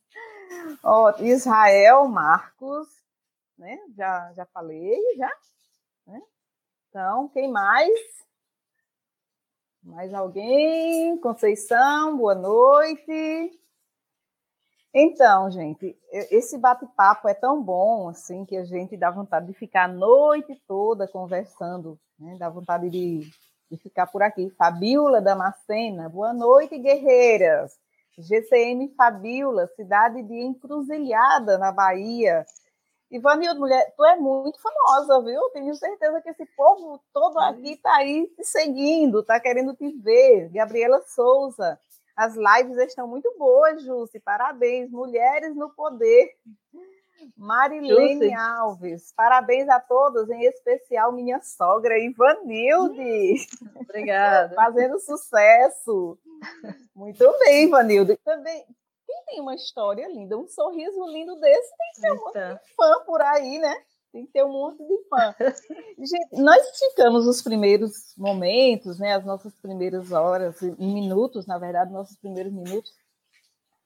[0.82, 2.88] Ó, Israel Marcos,
[3.58, 3.78] né?
[3.96, 5.30] Já, já falei, já.
[6.06, 6.20] Né?
[6.88, 7.90] Então, quem mais?
[9.82, 11.18] Mais alguém?
[11.20, 13.60] Conceição, boa noite.
[14.92, 19.84] Então, gente, esse bate-papo é tão bom assim que a gente dá vontade de ficar
[19.84, 22.34] a noite toda conversando, né?
[22.38, 23.20] Dá vontade de
[23.70, 24.50] de ficar por aqui.
[24.50, 27.78] Fabiola Damascena, boa noite, guerreiras.
[28.18, 32.46] GCM Fabiola, cidade de Encruzilhada, na Bahia.
[33.10, 35.40] Ivanildo, mulher, tu é muito famosa, viu?
[35.50, 40.48] Tenho certeza que esse povo todo aqui está aí te seguindo, está querendo te ver.
[40.50, 41.78] Gabriela Souza,
[42.16, 44.90] as lives estão muito boas, Jússi, parabéns.
[44.90, 46.34] Mulheres no poder.
[47.36, 53.46] Marilene Alves, parabéns a todos, em especial minha sogra Ivanilde.
[53.76, 54.54] Obrigada.
[54.54, 56.18] Fazendo sucesso.
[56.94, 58.16] Muito bem, Ivanilde.
[58.24, 58.64] Também,
[59.06, 62.74] quem tem uma história linda, um sorriso lindo desse, tem que ter um monte de
[62.74, 63.74] fã por aí, né?
[64.12, 65.34] Tem que ter um monte de fã.
[65.98, 72.16] Gente, nós ficamos os primeiros momentos, né, as nossas primeiras horas, minutos, na verdade, nossos
[72.16, 72.90] primeiros minutos,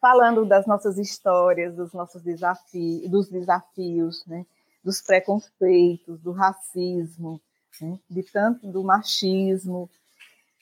[0.00, 4.46] falando das nossas histórias, dos nossos desafios, dos desafios, né?
[4.82, 7.40] dos preconceitos, do racismo,
[7.80, 7.98] né?
[8.08, 9.90] de tanto do machismo.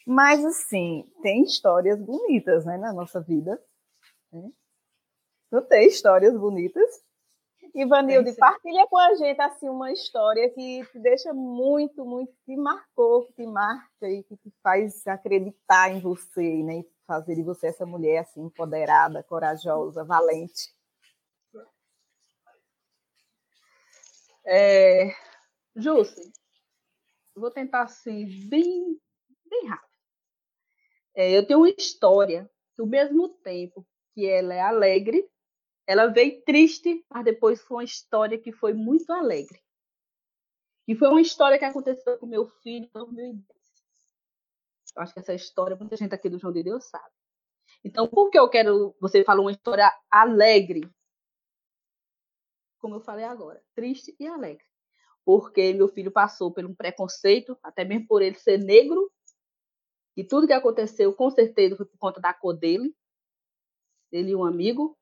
[0.07, 3.62] Mas, assim, tem histórias bonitas né, na nossa vida.
[4.32, 4.51] Né?
[5.51, 7.03] Não tem histórias bonitas?
[7.74, 13.26] Ivanilde, partilha com a gente assim, uma história que te deixa muito, muito, que marcou,
[13.26, 16.82] que te marca e que te faz acreditar em você, né?
[17.09, 20.76] Fazer de você essa mulher assim empoderada, corajosa, valente?
[24.44, 25.11] É,
[27.34, 29.00] vou tentar assim, bem,
[29.46, 29.88] bem rápido.
[31.14, 35.28] É, eu tenho uma história que, ao mesmo tempo que ela é alegre,
[35.86, 39.61] ela veio triste, mas depois foi uma história que foi muito alegre.
[40.86, 43.57] E foi uma história que aconteceu com meu filho em 2010.
[44.99, 47.14] Acho que essa história, muita gente aqui do João de Deus sabe.
[47.84, 48.94] Então, por que eu quero.
[49.01, 50.90] Você falou uma história alegre.
[52.78, 54.64] Como eu falei agora, triste e alegre.
[55.24, 59.11] Porque meu filho passou por um preconceito, até mesmo por ele ser negro.
[60.16, 62.94] E tudo que aconteceu, com certeza, foi por conta da cor dele,
[64.11, 64.99] dele e um amigo.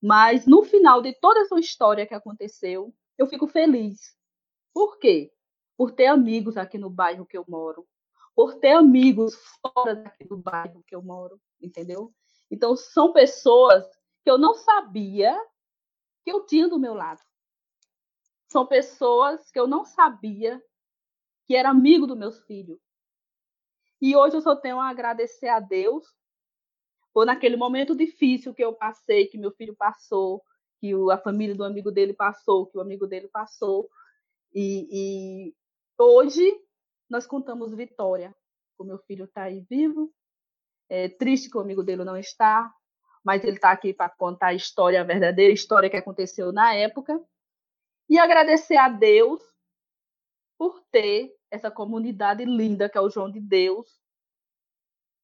[0.00, 4.16] Mas no final de toda essa história que aconteceu, eu fico feliz.
[4.72, 5.32] Por quê?
[5.76, 7.86] Por ter amigos aqui no bairro que eu moro,
[8.36, 12.12] por ter amigos fora daqui do bairro que eu moro, entendeu?
[12.50, 13.82] Então, são pessoas
[14.22, 15.34] que eu não sabia
[16.22, 17.22] que eu tinha do meu lado.
[18.46, 20.62] São pessoas que eu não sabia
[21.46, 22.78] que era amigo dos meus filhos.
[24.02, 26.06] E hoje eu só tenho a agradecer a Deus
[27.14, 30.42] por naquele momento difícil que eu passei, que meu filho passou,
[30.78, 33.88] que a família do amigo dele passou, que o amigo dele passou.
[34.54, 35.54] E, e
[35.98, 36.65] hoje
[37.08, 38.34] nós contamos vitória.
[38.78, 40.12] O meu filho está aí vivo,
[40.88, 42.72] é triste que o amigo dele não está,
[43.24, 47.20] mas ele está aqui para contar a história, a verdadeira história que aconteceu na época.
[48.08, 49.42] E agradecer a Deus
[50.58, 54.00] por ter essa comunidade linda que é o João de Deus,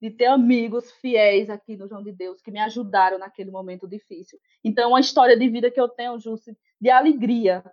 [0.00, 4.38] de ter amigos fiéis aqui no João de Deus que me ajudaram naquele momento difícil.
[4.64, 7.64] Então, uma história de vida que eu tenho, Júcio, de alegria,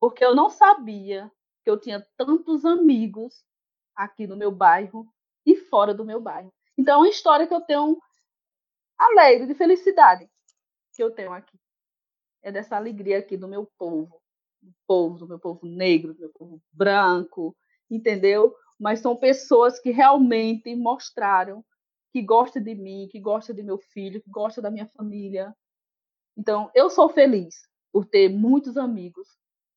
[0.00, 1.30] porque eu não sabia
[1.64, 3.42] que eu tinha tantos amigos
[3.96, 5.08] aqui no meu bairro
[5.46, 6.52] e fora do meu bairro.
[6.76, 7.98] Então, é uma história que eu tenho
[8.98, 10.28] alegre, de felicidade
[10.94, 11.58] que eu tenho aqui.
[12.42, 14.20] É dessa alegria aqui do meu povo,
[14.62, 17.56] do povo, do meu povo negro, do meu povo branco,
[17.90, 18.54] entendeu?
[18.78, 21.64] Mas são pessoas que realmente mostraram
[22.12, 25.52] que gostam de mim, que gostam de meu filho, que gostam da minha família.
[26.36, 27.56] Então, eu sou feliz
[27.92, 29.26] por ter muitos amigos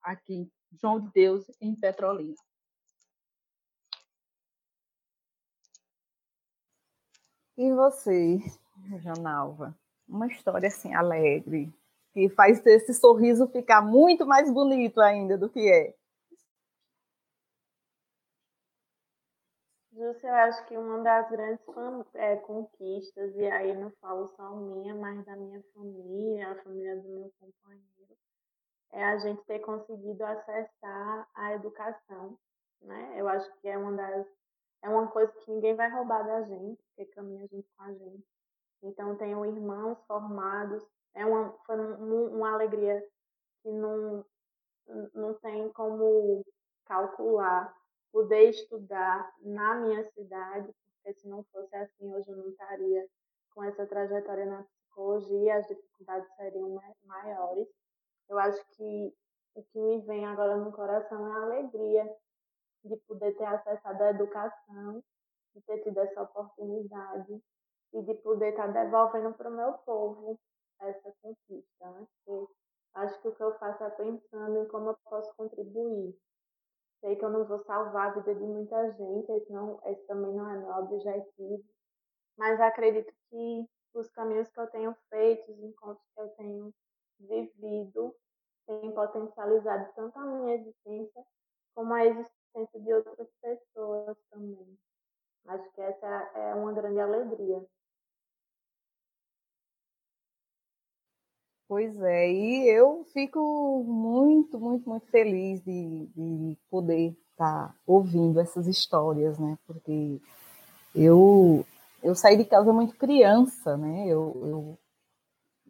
[0.01, 2.35] aqui, João de Deus, em Petrolina.
[7.57, 8.37] E você,
[9.01, 9.75] Janalva?
[10.07, 11.73] Uma história assim alegre,
[12.13, 15.95] que faz esse sorriso ficar muito mais bonito ainda do que é.
[19.97, 21.65] Júcia, eu acho que uma das grandes
[22.13, 27.09] é, conquistas, e aí não falo só minha, mas da minha família, a família do
[27.09, 28.15] meu companheiro,
[28.91, 32.37] é a gente ter conseguido acessar a educação.
[32.81, 33.15] Né?
[33.19, 34.27] Eu acho que é uma das
[34.83, 38.23] é uma coisa que ninguém vai roubar da gente, porque caminha junto com a gente.
[38.83, 40.83] Então, tenho irmãos formados,
[41.15, 43.03] é uma, foi uma alegria
[43.61, 44.23] que não,
[45.13, 46.45] não tem como
[46.85, 47.75] calcular.
[48.11, 53.05] Poder estudar na minha cidade, porque se não fosse assim, hoje eu não estaria
[53.53, 57.67] com essa trajetória na psicologia, as dificuldades seriam maiores.
[58.29, 59.13] Eu acho que
[59.55, 62.15] o que me vem agora no coração é a alegria
[62.83, 65.03] de poder ter acessado à educação,
[65.55, 67.41] de ter tido essa oportunidade
[67.93, 70.39] e de poder estar devolvendo para o meu povo
[70.79, 71.91] essa conquista.
[71.91, 72.07] Né?
[72.95, 76.15] Acho que o que eu faço é pensando em como eu posso contribuir.
[76.99, 80.49] Sei que eu não vou salvar a vida de muita gente, não, esse também não
[80.49, 81.63] é meu objetivo,
[82.37, 86.73] mas acredito que os caminhos que eu tenho feito, os encontros que eu tenho
[87.19, 88.13] vivido,
[88.65, 91.23] têm potencializado tanto a minha existência
[91.73, 94.77] como a existência de outras pessoas também.
[95.47, 97.63] Acho que essa é uma grande alegria.
[101.67, 108.39] Pois é, e eu fico muito, muito, muito feliz de, de poder estar tá ouvindo
[108.39, 109.57] essas histórias, né?
[109.67, 110.21] Porque
[110.95, 111.65] eu,
[112.01, 114.07] eu saí de casa muito criança, né?
[114.07, 114.79] Eu, eu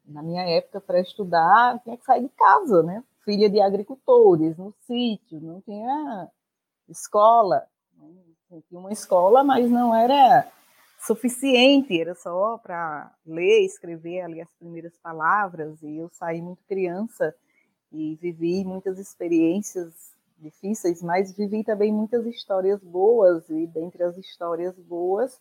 [0.07, 3.03] na minha época, para estudar, tinha que sair de casa, né?
[3.25, 6.29] Filha de agricultores, no sítio, não tinha
[6.87, 7.67] escola.
[7.97, 8.61] Né?
[8.69, 10.49] Tinha uma escola, mas não era
[10.99, 17.35] suficiente, era só para ler, escrever ali as primeiras palavras, e eu saí muito criança
[17.91, 19.93] e vivi muitas experiências
[20.39, 25.39] difíceis, mas vivi também muitas histórias boas, e dentre as histórias boas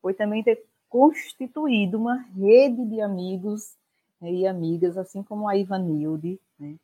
[0.00, 3.76] foi também ter constituído uma rede de amigos
[4.20, 6.76] né, e amigas, assim como a Ivanilde, né,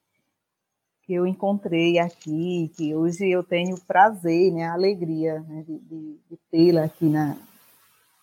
[1.02, 6.18] que eu encontrei aqui, que hoje eu tenho prazer, né, a alegria né, de, de,
[6.30, 7.36] de tê-la aqui na,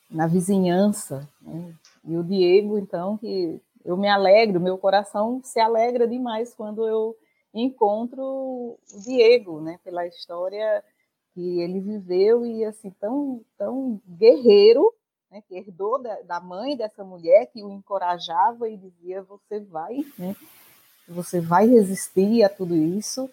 [0.09, 1.27] na vizinhança.
[1.41, 1.73] Né?
[2.05, 7.15] E o Diego, então, que eu me alegro, meu coração se alegra demais quando eu
[7.53, 9.79] encontro o Diego, né?
[9.83, 10.83] Pela história
[11.33, 14.93] que ele viveu e assim tão tão guerreiro,
[15.31, 15.41] né?
[15.47, 20.35] Que herdou da, da mãe dessa mulher que o encorajava e dizia você vai, né?
[21.07, 23.29] Você vai resistir a tudo isso.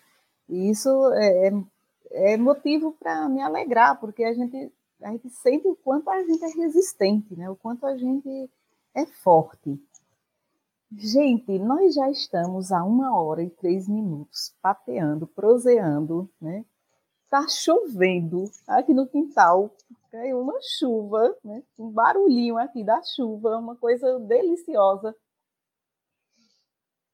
[0.49, 4.73] E isso é, é, é motivo para me alegrar, porque a gente
[5.03, 7.51] a gente sente o quanto a gente é resistente, né?
[7.51, 8.51] o quanto a gente
[8.95, 9.79] é forte.
[10.91, 16.65] Gente, nós já estamos a uma hora e três minutos pateando, proseando, né?
[17.29, 19.71] Tá chovendo aqui no quintal,
[20.17, 21.63] caiu uma chuva, né?
[21.79, 25.15] Um barulhinho aqui da chuva, uma coisa deliciosa.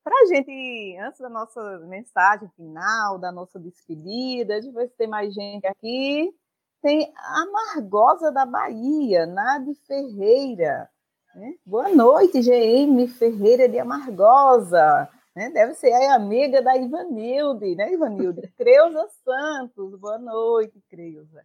[0.05, 5.09] Para a gente, antes da nossa mensagem final, da nossa despedida, de ver se tem
[5.09, 6.33] mais gente aqui,
[6.81, 10.89] tem a Margosa da Bahia, Nade Ferreira.
[11.35, 11.55] Né?
[11.65, 15.09] Boa noite, GM Ferreira de Amargosa.
[15.35, 15.51] Né?
[15.51, 18.43] Deve ser a amiga da Ivanilde, né, Ivanilde?
[18.59, 21.43] Creuza Santos, boa noite, Creuza.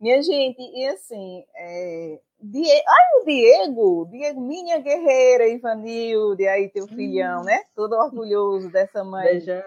[0.00, 2.70] Minha gente, e assim, é, Die...
[2.70, 7.64] ai, o Diego, Diego, minha guerreira, Ivanilde, aí teu filhão, né?
[7.74, 9.24] Todo orgulhoso dessa mãe.
[9.24, 9.62] Beijão.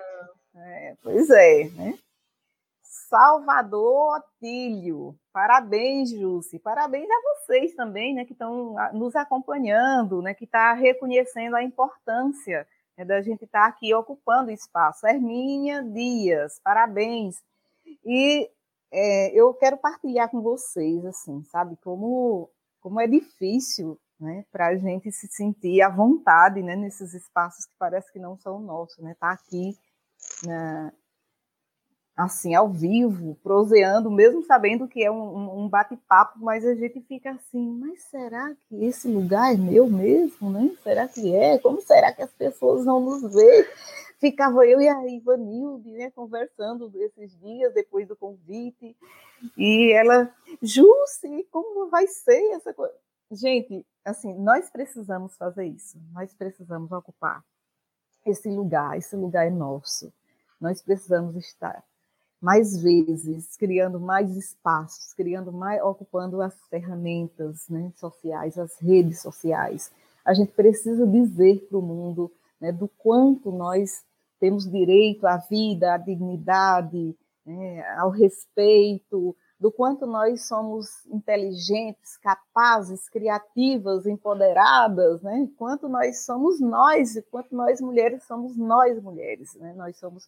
[0.55, 1.97] É, pois é, né?
[2.83, 5.15] Salvador Otílio.
[5.31, 6.59] Parabéns, Jússi.
[6.59, 12.67] Parabéns a vocês também, né, que estão nos acompanhando, né, que está reconhecendo a importância
[12.97, 15.07] né, da gente estar tá aqui ocupando espaço.
[15.07, 17.41] Hermínia Dias, parabéns.
[18.05, 18.49] E
[18.91, 24.75] é, eu quero partilhar com vocês, assim, sabe, como, como é difícil né, para a
[24.75, 29.15] gente se sentir à vontade né, nesses espaços que parece que não são nossos, né?
[29.19, 29.77] Tá aqui
[30.45, 30.91] né,
[32.15, 37.31] assim, ao vivo, proseando, mesmo sabendo que é um, um bate-papo, mas a gente fica
[37.31, 40.75] assim, mas será que esse lugar é meu mesmo, né?
[40.81, 41.59] Será que é?
[41.59, 43.69] Como será que as pessoas vão nos ver?
[44.19, 48.95] Ficava eu e a Ivanilde, né, conversando esses dias depois do convite,
[49.55, 52.95] e ela, Jusce, como vai ser essa coisa?
[53.31, 57.43] Gente, assim, nós precisamos fazer isso, nós precisamos ocupar
[58.25, 60.11] esse lugar, esse lugar é nosso.
[60.59, 61.83] Nós precisamos estar
[62.41, 69.91] mais vezes, criando mais espaços, criando mais, ocupando as ferramentas né, sociais, as redes sociais.
[70.23, 74.03] A gente precisa dizer para o mundo né, do quanto nós
[74.39, 83.09] temos direito à vida, à dignidade, né, ao respeito, do quanto nós somos inteligentes, capazes,
[83.09, 85.49] criativas, empoderadas, né?
[85.57, 89.73] Quanto nós somos nós, quanto nós mulheres somos nós mulheres, né?
[89.75, 90.27] Nós somos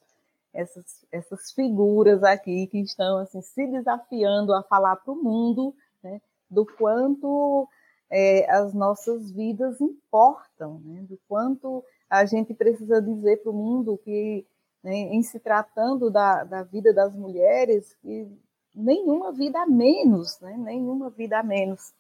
[0.53, 6.19] essas, essas figuras aqui que estão assim, se desafiando a falar para o mundo né,
[6.49, 7.67] do quanto
[8.09, 13.97] é, as nossas vidas importam, né, do quanto a gente precisa dizer para o mundo
[14.03, 14.45] que,
[14.83, 18.27] né, em se tratando da, da vida das mulheres, que
[18.73, 21.93] nenhuma vida a menos, né, nenhuma vida a menos.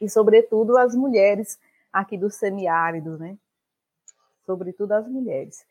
[0.00, 1.58] E, sobretudo, as mulheres
[1.92, 3.38] aqui do semiárido, né?
[4.44, 5.64] Sobretudo as mulheres.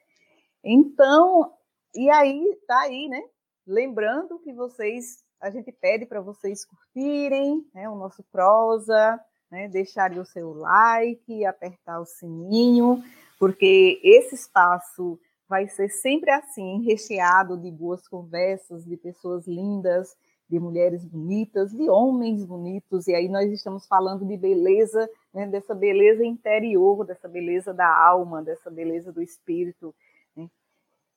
[0.63, 1.53] Então,
[1.93, 3.21] e aí, tá aí, né?
[3.67, 9.19] Lembrando que vocês, a gente pede para vocês curtirem né, o nosso prosa,
[9.51, 13.03] né, deixarem o seu like, apertar o sininho,
[13.43, 15.19] porque esse espaço
[15.49, 20.15] vai ser sempre assim, recheado de boas conversas, de pessoas lindas,
[20.49, 25.75] de mulheres bonitas, de homens bonitos, e aí nós estamos falando de beleza, né, dessa
[25.75, 29.93] beleza interior, dessa beleza da alma, dessa beleza do espírito.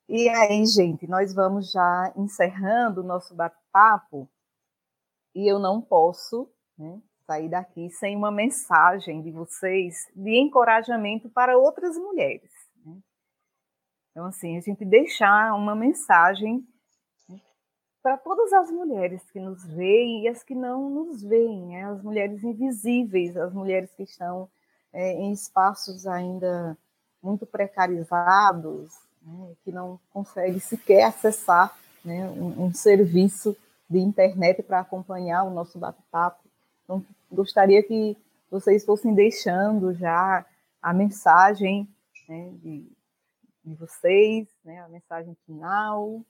[0.09, 4.29] E aí, gente, nós vamos já encerrando o nosso bate-papo
[5.33, 11.59] e eu não posso né, sair daqui sem uma mensagem de vocês de encorajamento para
[11.59, 12.51] outras mulheres.
[12.85, 12.97] Né?
[14.11, 16.67] Então, assim, a gente deixar uma mensagem
[17.29, 17.41] né,
[18.03, 21.85] para todas as mulheres que nos veem e as que não nos veem, né?
[21.85, 24.49] as mulheres invisíveis, as mulheres que estão
[24.93, 26.79] é, em espaços ainda
[27.23, 33.57] muito precarizados, né, que não consegue sequer acessar né, um, um, serviço
[33.91, 36.43] de internet para acompanhar o nosso bate-papo.
[36.85, 38.17] Então, gostaria que
[38.51, 40.45] vocês fossem deixando já
[40.81, 41.89] a mensagem
[42.29, 42.87] né, de,
[43.65, 46.21] de, vocês, né, a mensagem final.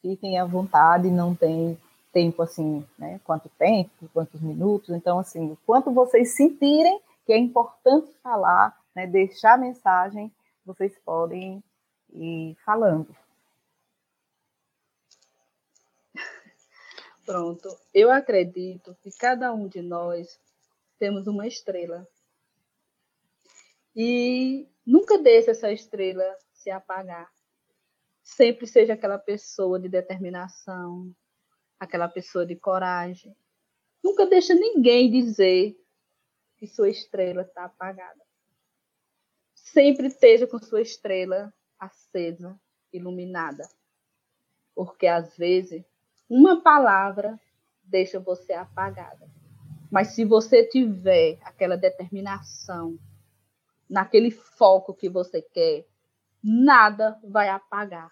[0.00, 1.76] Fiquem à vontade, não tem
[2.12, 4.90] tempo assim, né, quanto tempo, quantos minutos.
[4.90, 10.30] Então, assim, o quanto vocês sentirem que é importante falar, né, deixar a mensagem,
[10.64, 11.62] vocês podem
[12.12, 13.08] e falando.
[17.24, 17.68] Pronto.
[17.92, 20.38] Eu acredito que cada um de nós
[20.98, 22.06] temos uma estrela.
[23.96, 27.32] E nunca deixe essa estrela se apagar.
[28.22, 31.14] Sempre seja aquela pessoa de determinação,
[31.78, 33.34] aquela pessoa de coragem.
[34.02, 35.78] Nunca deixe ninguém dizer
[36.56, 38.22] que sua estrela está apagada.
[39.54, 42.58] Sempre esteja com sua estrela acesa,
[42.92, 43.66] iluminada.
[44.74, 45.84] Porque às vezes
[46.28, 47.38] uma palavra
[47.82, 49.28] deixa você apagada.
[49.90, 52.98] Mas se você tiver aquela determinação,
[53.88, 55.86] naquele foco que você quer,
[56.42, 58.10] nada vai apagar,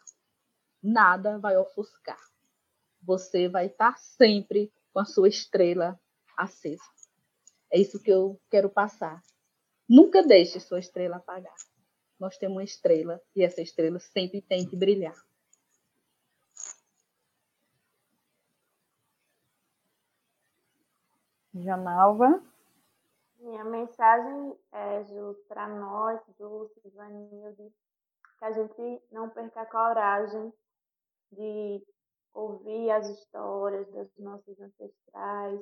[0.82, 2.20] nada vai ofuscar.
[3.02, 5.98] Você vai estar sempre com a sua estrela
[6.36, 6.82] acesa.
[7.70, 9.20] É isso que eu quero passar.
[9.88, 11.54] Nunca deixe sua estrela apagar
[12.22, 15.20] nós temos uma estrela e essa estrela sempre tem que brilhar.
[21.54, 22.42] Janalva?
[23.38, 25.02] Minha mensagem é
[25.48, 27.72] para nós, Dulce, Vanilde,
[28.38, 30.52] que a gente não perca a coragem
[31.32, 31.84] de
[32.32, 35.60] ouvir as histórias dos nossos ancestrais,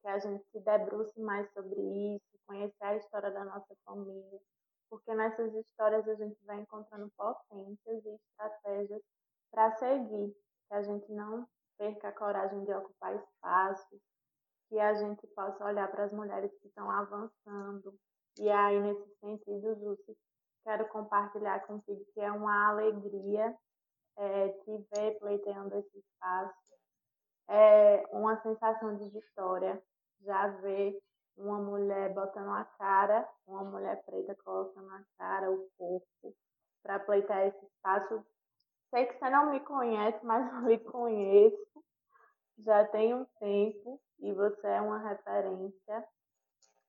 [0.00, 1.80] que a gente se debruce mais sobre
[2.14, 4.40] isso, conhecer a história da nossa família,
[4.88, 9.02] porque nessas histórias a gente vai encontrando potências e estratégias
[9.50, 10.34] para seguir,
[10.68, 11.46] que a gente não
[12.12, 14.00] coragem de ocupar espaços,
[14.68, 17.94] que a gente possa olhar para as mulheres que estão avançando.
[18.38, 20.14] E aí, nesse sentido, Júcia,
[20.64, 23.56] quero compartilhar contigo que é uma alegria
[24.16, 26.74] é, te ver pleiteando esse espaço.
[27.48, 29.80] É uma sensação de vitória,
[30.22, 30.98] já ver
[31.36, 36.34] uma mulher botando a cara, uma mulher preta colocando a cara, o corpo,
[36.82, 38.24] para pleitear esse espaço.
[38.90, 41.84] Sei que você não me conhece, mas eu lhe conheço.
[42.58, 46.08] Já tem um tempo e você é uma referência.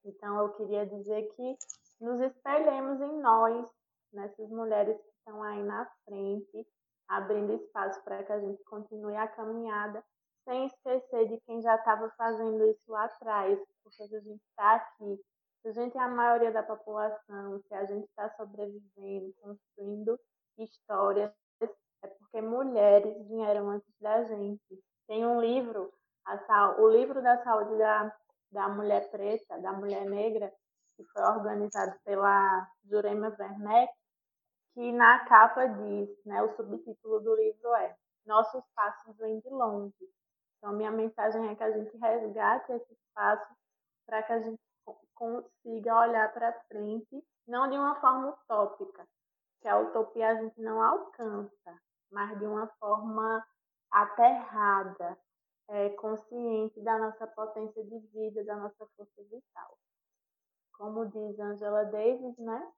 [0.06, 1.58] Então eu queria dizer que
[2.00, 3.70] nos espelhemos em nós,
[4.14, 6.68] nessas mulheres que estão aí na frente,
[7.08, 10.04] abrindo espaço para que a gente continue a caminhada,
[10.44, 15.22] sem esquecer de quem já estava fazendo isso lá atrás, porque a gente está aqui,
[15.62, 20.20] se a gente é a maioria da população, se a gente está sobrevivendo, construindo
[20.58, 21.32] histórias,
[22.02, 24.84] é porque mulheres vieram antes da gente.
[25.08, 25.92] Tem um livro,
[26.28, 28.14] a, o livro da saúde da,
[28.52, 30.54] da mulher preta, da mulher negra,
[30.96, 33.94] que foi organizado pela Jurema Werneck,
[34.74, 37.96] que na capa diz, né, o subtítulo do livro é
[38.26, 39.94] Nossos Passos Vêm de Longe.
[40.58, 43.56] Então, minha mensagem é que a gente resgate esse espaço
[44.06, 44.60] para que a gente
[45.14, 49.08] consiga olhar para frente, não de uma forma utópica,
[49.62, 51.82] que a utopia a gente não alcança,
[52.12, 53.46] mas de uma forma
[53.92, 55.18] aterrada,
[55.70, 59.78] é, consciente da nossa potência de vida, da nossa força vital.
[60.74, 62.72] Como diz Angela Davis, né?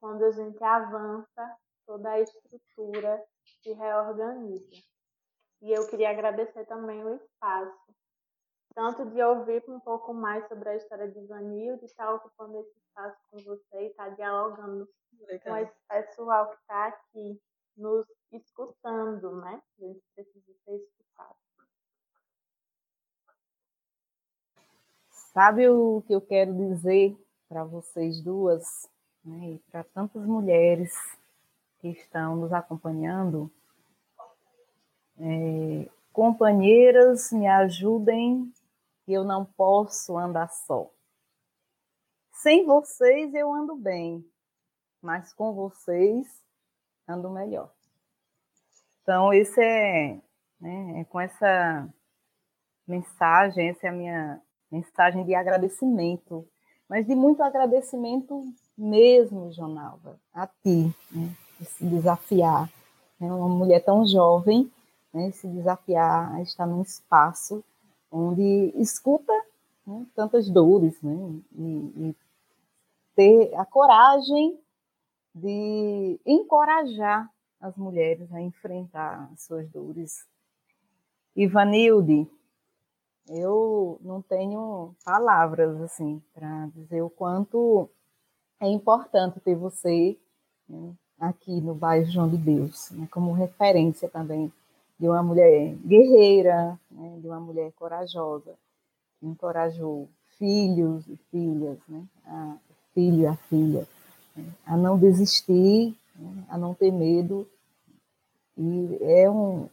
[0.00, 1.56] quando a gente avança,
[1.86, 3.24] toda a estrutura
[3.62, 4.76] se reorganiza.
[5.60, 7.94] E eu queria agradecer também o espaço,
[8.74, 12.78] tanto de ouvir um pouco mais sobre a história de Vanil, de estar ocupando esse
[12.78, 14.88] espaço com você e estar dialogando
[15.20, 15.40] Legal.
[15.42, 17.42] com esse pessoal que está aqui
[17.76, 19.60] nos escutando, né?
[19.78, 20.76] A gente precisa ser
[25.32, 27.16] Sabe o que eu quero dizer
[27.48, 28.88] para vocês duas?
[29.28, 30.94] né, e para tantas mulheres
[31.80, 33.50] que estão nos acompanhando.
[35.18, 38.52] É, companheiras, me ajudem,
[39.06, 40.90] eu não posso andar só.
[42.32, 44.24] Sem vocês eu ando bem,
[45.02, 46.26] mas com vocês
[47.06, 47.72] ando melhor.
[49.02, 50.20] Então, esse é,
[50.60, 51.88] né, é com essa
[52.86, 56.46] mensagem, essa é a minha mensagem de agradecimento,
[56.88, 58.42] mas de muito agradecimento
[58.76, 62.70] mesmo, Jonalva, a ti, né, se desafiar.
[63.20, 64.70] Né, uma mulher tão jovem,
[65.12, 67.64] né, se desafiar a estar num espaço
[68.10, 69.32] onde escuta
[69.86, 71.64] né, tantas dores, né, e,
[71.96, 72.16] e
[73.14, 74.58] ter a coragem
[75.34, 77.28] de encorajar
[77.60, 80.26] as mulheres a enfrentar as suas dores.
[81.34, 82.28] Ivanilde,
[83.28, 87.88] eu não tenho palavras assim para dizer o quanto
[88.60, 90.16] é importante ter você
[90.68, 94.52] né, aqui no bairro João de Deus, né, como referência também
[94.98, 98.54] de uma mulher guerreira, né, de uma mulher corajosa,
[99.18, 102.56] que encorajou filhos e filhas, né, a
[102.94, 103.86] filho e a filha,
[104.36, 107.46] né, a não desistir, né, a não ter medo.
[108.56, 109.68] E é um,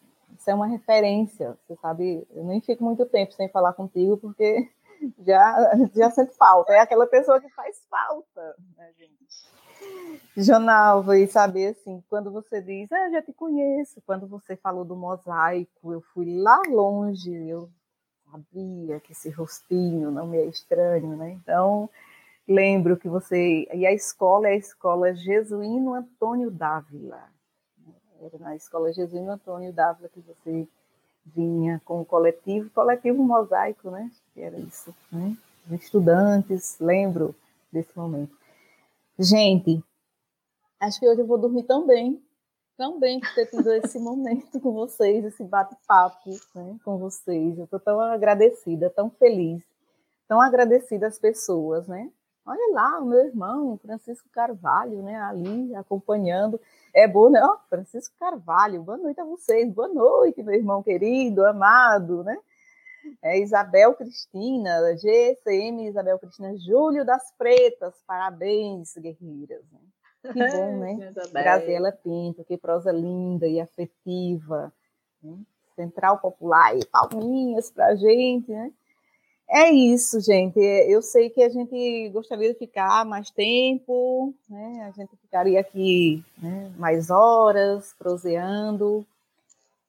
[0.46, 4.70] isso é uma referência, você sabe, eu nem fico muito tempo sem falar contigo, porque
[5.26, 6.72] já, já sente falta.
[6.72, 9.16] É aquela pessoa que faz falta, né, gente?
[10.38, 14.96] Jonalva, e saber assim, quando você diz, ah, já te conheço, quando você falou do
[14.96, 17.68] mosaico, eu fui lá longe, eu
[18.30, 21.32] sabia que esse rostinho não me é estranho, né?
[21.32, 21.90] Então,
[22.48, 23.68] lembro que você.
[23.74, 27.35] E a escola é a escola Jesuíno Antônio Dávila.
[28.26, 30.68] Era na escola Jesuíno Antônio Dávila que você
[31.24, 34.12] vinha com o coletivo, coletivo mosaico, né?
[34.34, 35.38] Que era isso, né?
[35.72, 37.36] Estudantes, lembro
[37.72, 38.36] desse momento.
[39.20, 39.84] Gente,
[40.80, 42.20] acho que hoje eu vou dormir tão bem,
[42.76, 47.60] tão bem por ter tido esse momento com vocês, esse bate-papo né, com vocês.
[47.60, 49.64] Eu estou tão agradecida, tão feliz,
[50.28, 52.12] tão agradecida às pessoas, né?
[52.46, 56.62] Olha lá, o meu irmão, Francisco Carvalho, né, ali acompanhando.
[56.94, 57.44] É bom, né?
[57.44, 62.38] Oh, Francisco Carvalho, boa noite a vocês, boa noite, meu irmão querido, amado, né?
[63.22, 69.64] É Isabel Cristina, GCM Isabel Cristina, Júlio das Pretas, parabéns, guerreiras.
[69.72, 69.80] Né?
[70.32, 71.14] Que bom, né?
[71.32, 74.72] Graziela Pinto, que prosa linda e afetiva.
[75.22, 75.38] Né?
[75.76, 78.72] Central Popular e palminhas pra gente, né?
[79.58, 80.60] É isso, gente.
[80.60, 84.84] Eu sei que a gente gostaria de ficar mais tempo, né?
[84.86, 89.06] A gente ficaria aqui né, mais horas, proseando.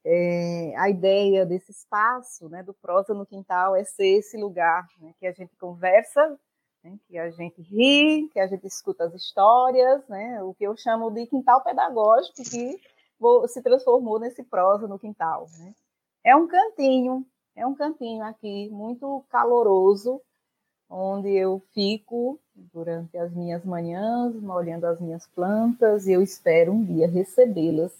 [0.05, 5.13] é, a ideia desse espaço, né, do prosa no quintal, é ser esse lugar né,
[5.19, 6.39] que a gente conversa,
[6.85, 10.77] né, que a gente ri, que a gente escuta as histórias, né, o que eu
[10.77, 12.79] chamo de quintal pedagógico, que
[13.49, 15.49] se transformou nesse prosa no quintal.
[15.59, 15.75] Né.
[16.25, 17.27] É um cantinho,
[17.57, 20.21] é um cantinho aqui muito caloroso,
[20.89, 22.39] onde eu fico
[22.73, 27.93] durante as minhas manhãs, molhando as minhas plantas, e eu espero um dia recebê-las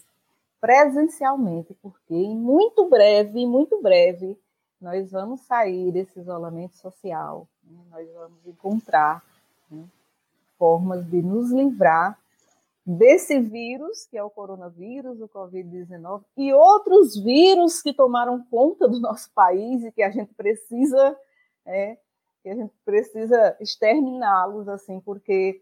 [0.61, 4.37] presencialmente, porque em muito breve, muito breve,
[4.79, 7.79] nós vamos sair desse isolamento social, né?
[7.91, 9.23] nós vamos encontrar
[9.69, 9.83] né,
[10.57, 12.17] formas de nos livrar
[12.87, 18.97] desse vírus, que é o coronavírus, o Covid-19, e outros vírus que tomaram conta do
[18.97, 21.17] nosso país e que a gente precisa,
[21.65, 21.97] é,
[22.41, 25.61] que a gente precisa exterminá-los, assim, porque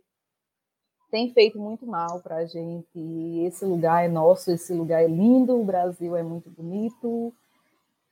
[1.09, 2.99] tem feito muito mal para a gente.
[3.43, 7.33] Esse lugar é nosso, esse lugar é lindo, o Brasil é muito bonito.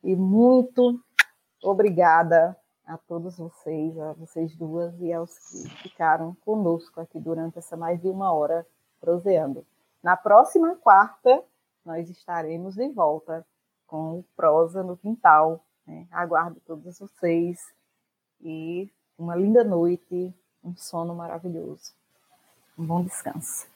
[0.03, 0.99] E muito
[1.61, 7.77] obrigada a todos vocês, a vocês duas e aos que ficaram conosco aqui durante essa
[7.77, 8.65] mais de uma hora
[9.03, 9.65] proseando.
[10.01, 11.43] Na próxima quarta,
[11.85, 13.45] nós estaremos de volta
[13.85, 15.61] com o Prosa no Quintal.
[15.85, 16.07] Né?
[16.09, 17.59] Aguardo todos vocês
[18.39, 21.91] e uma linda noite, um sono maravilhoso.
[22.77, 23.72] Um bom descanso.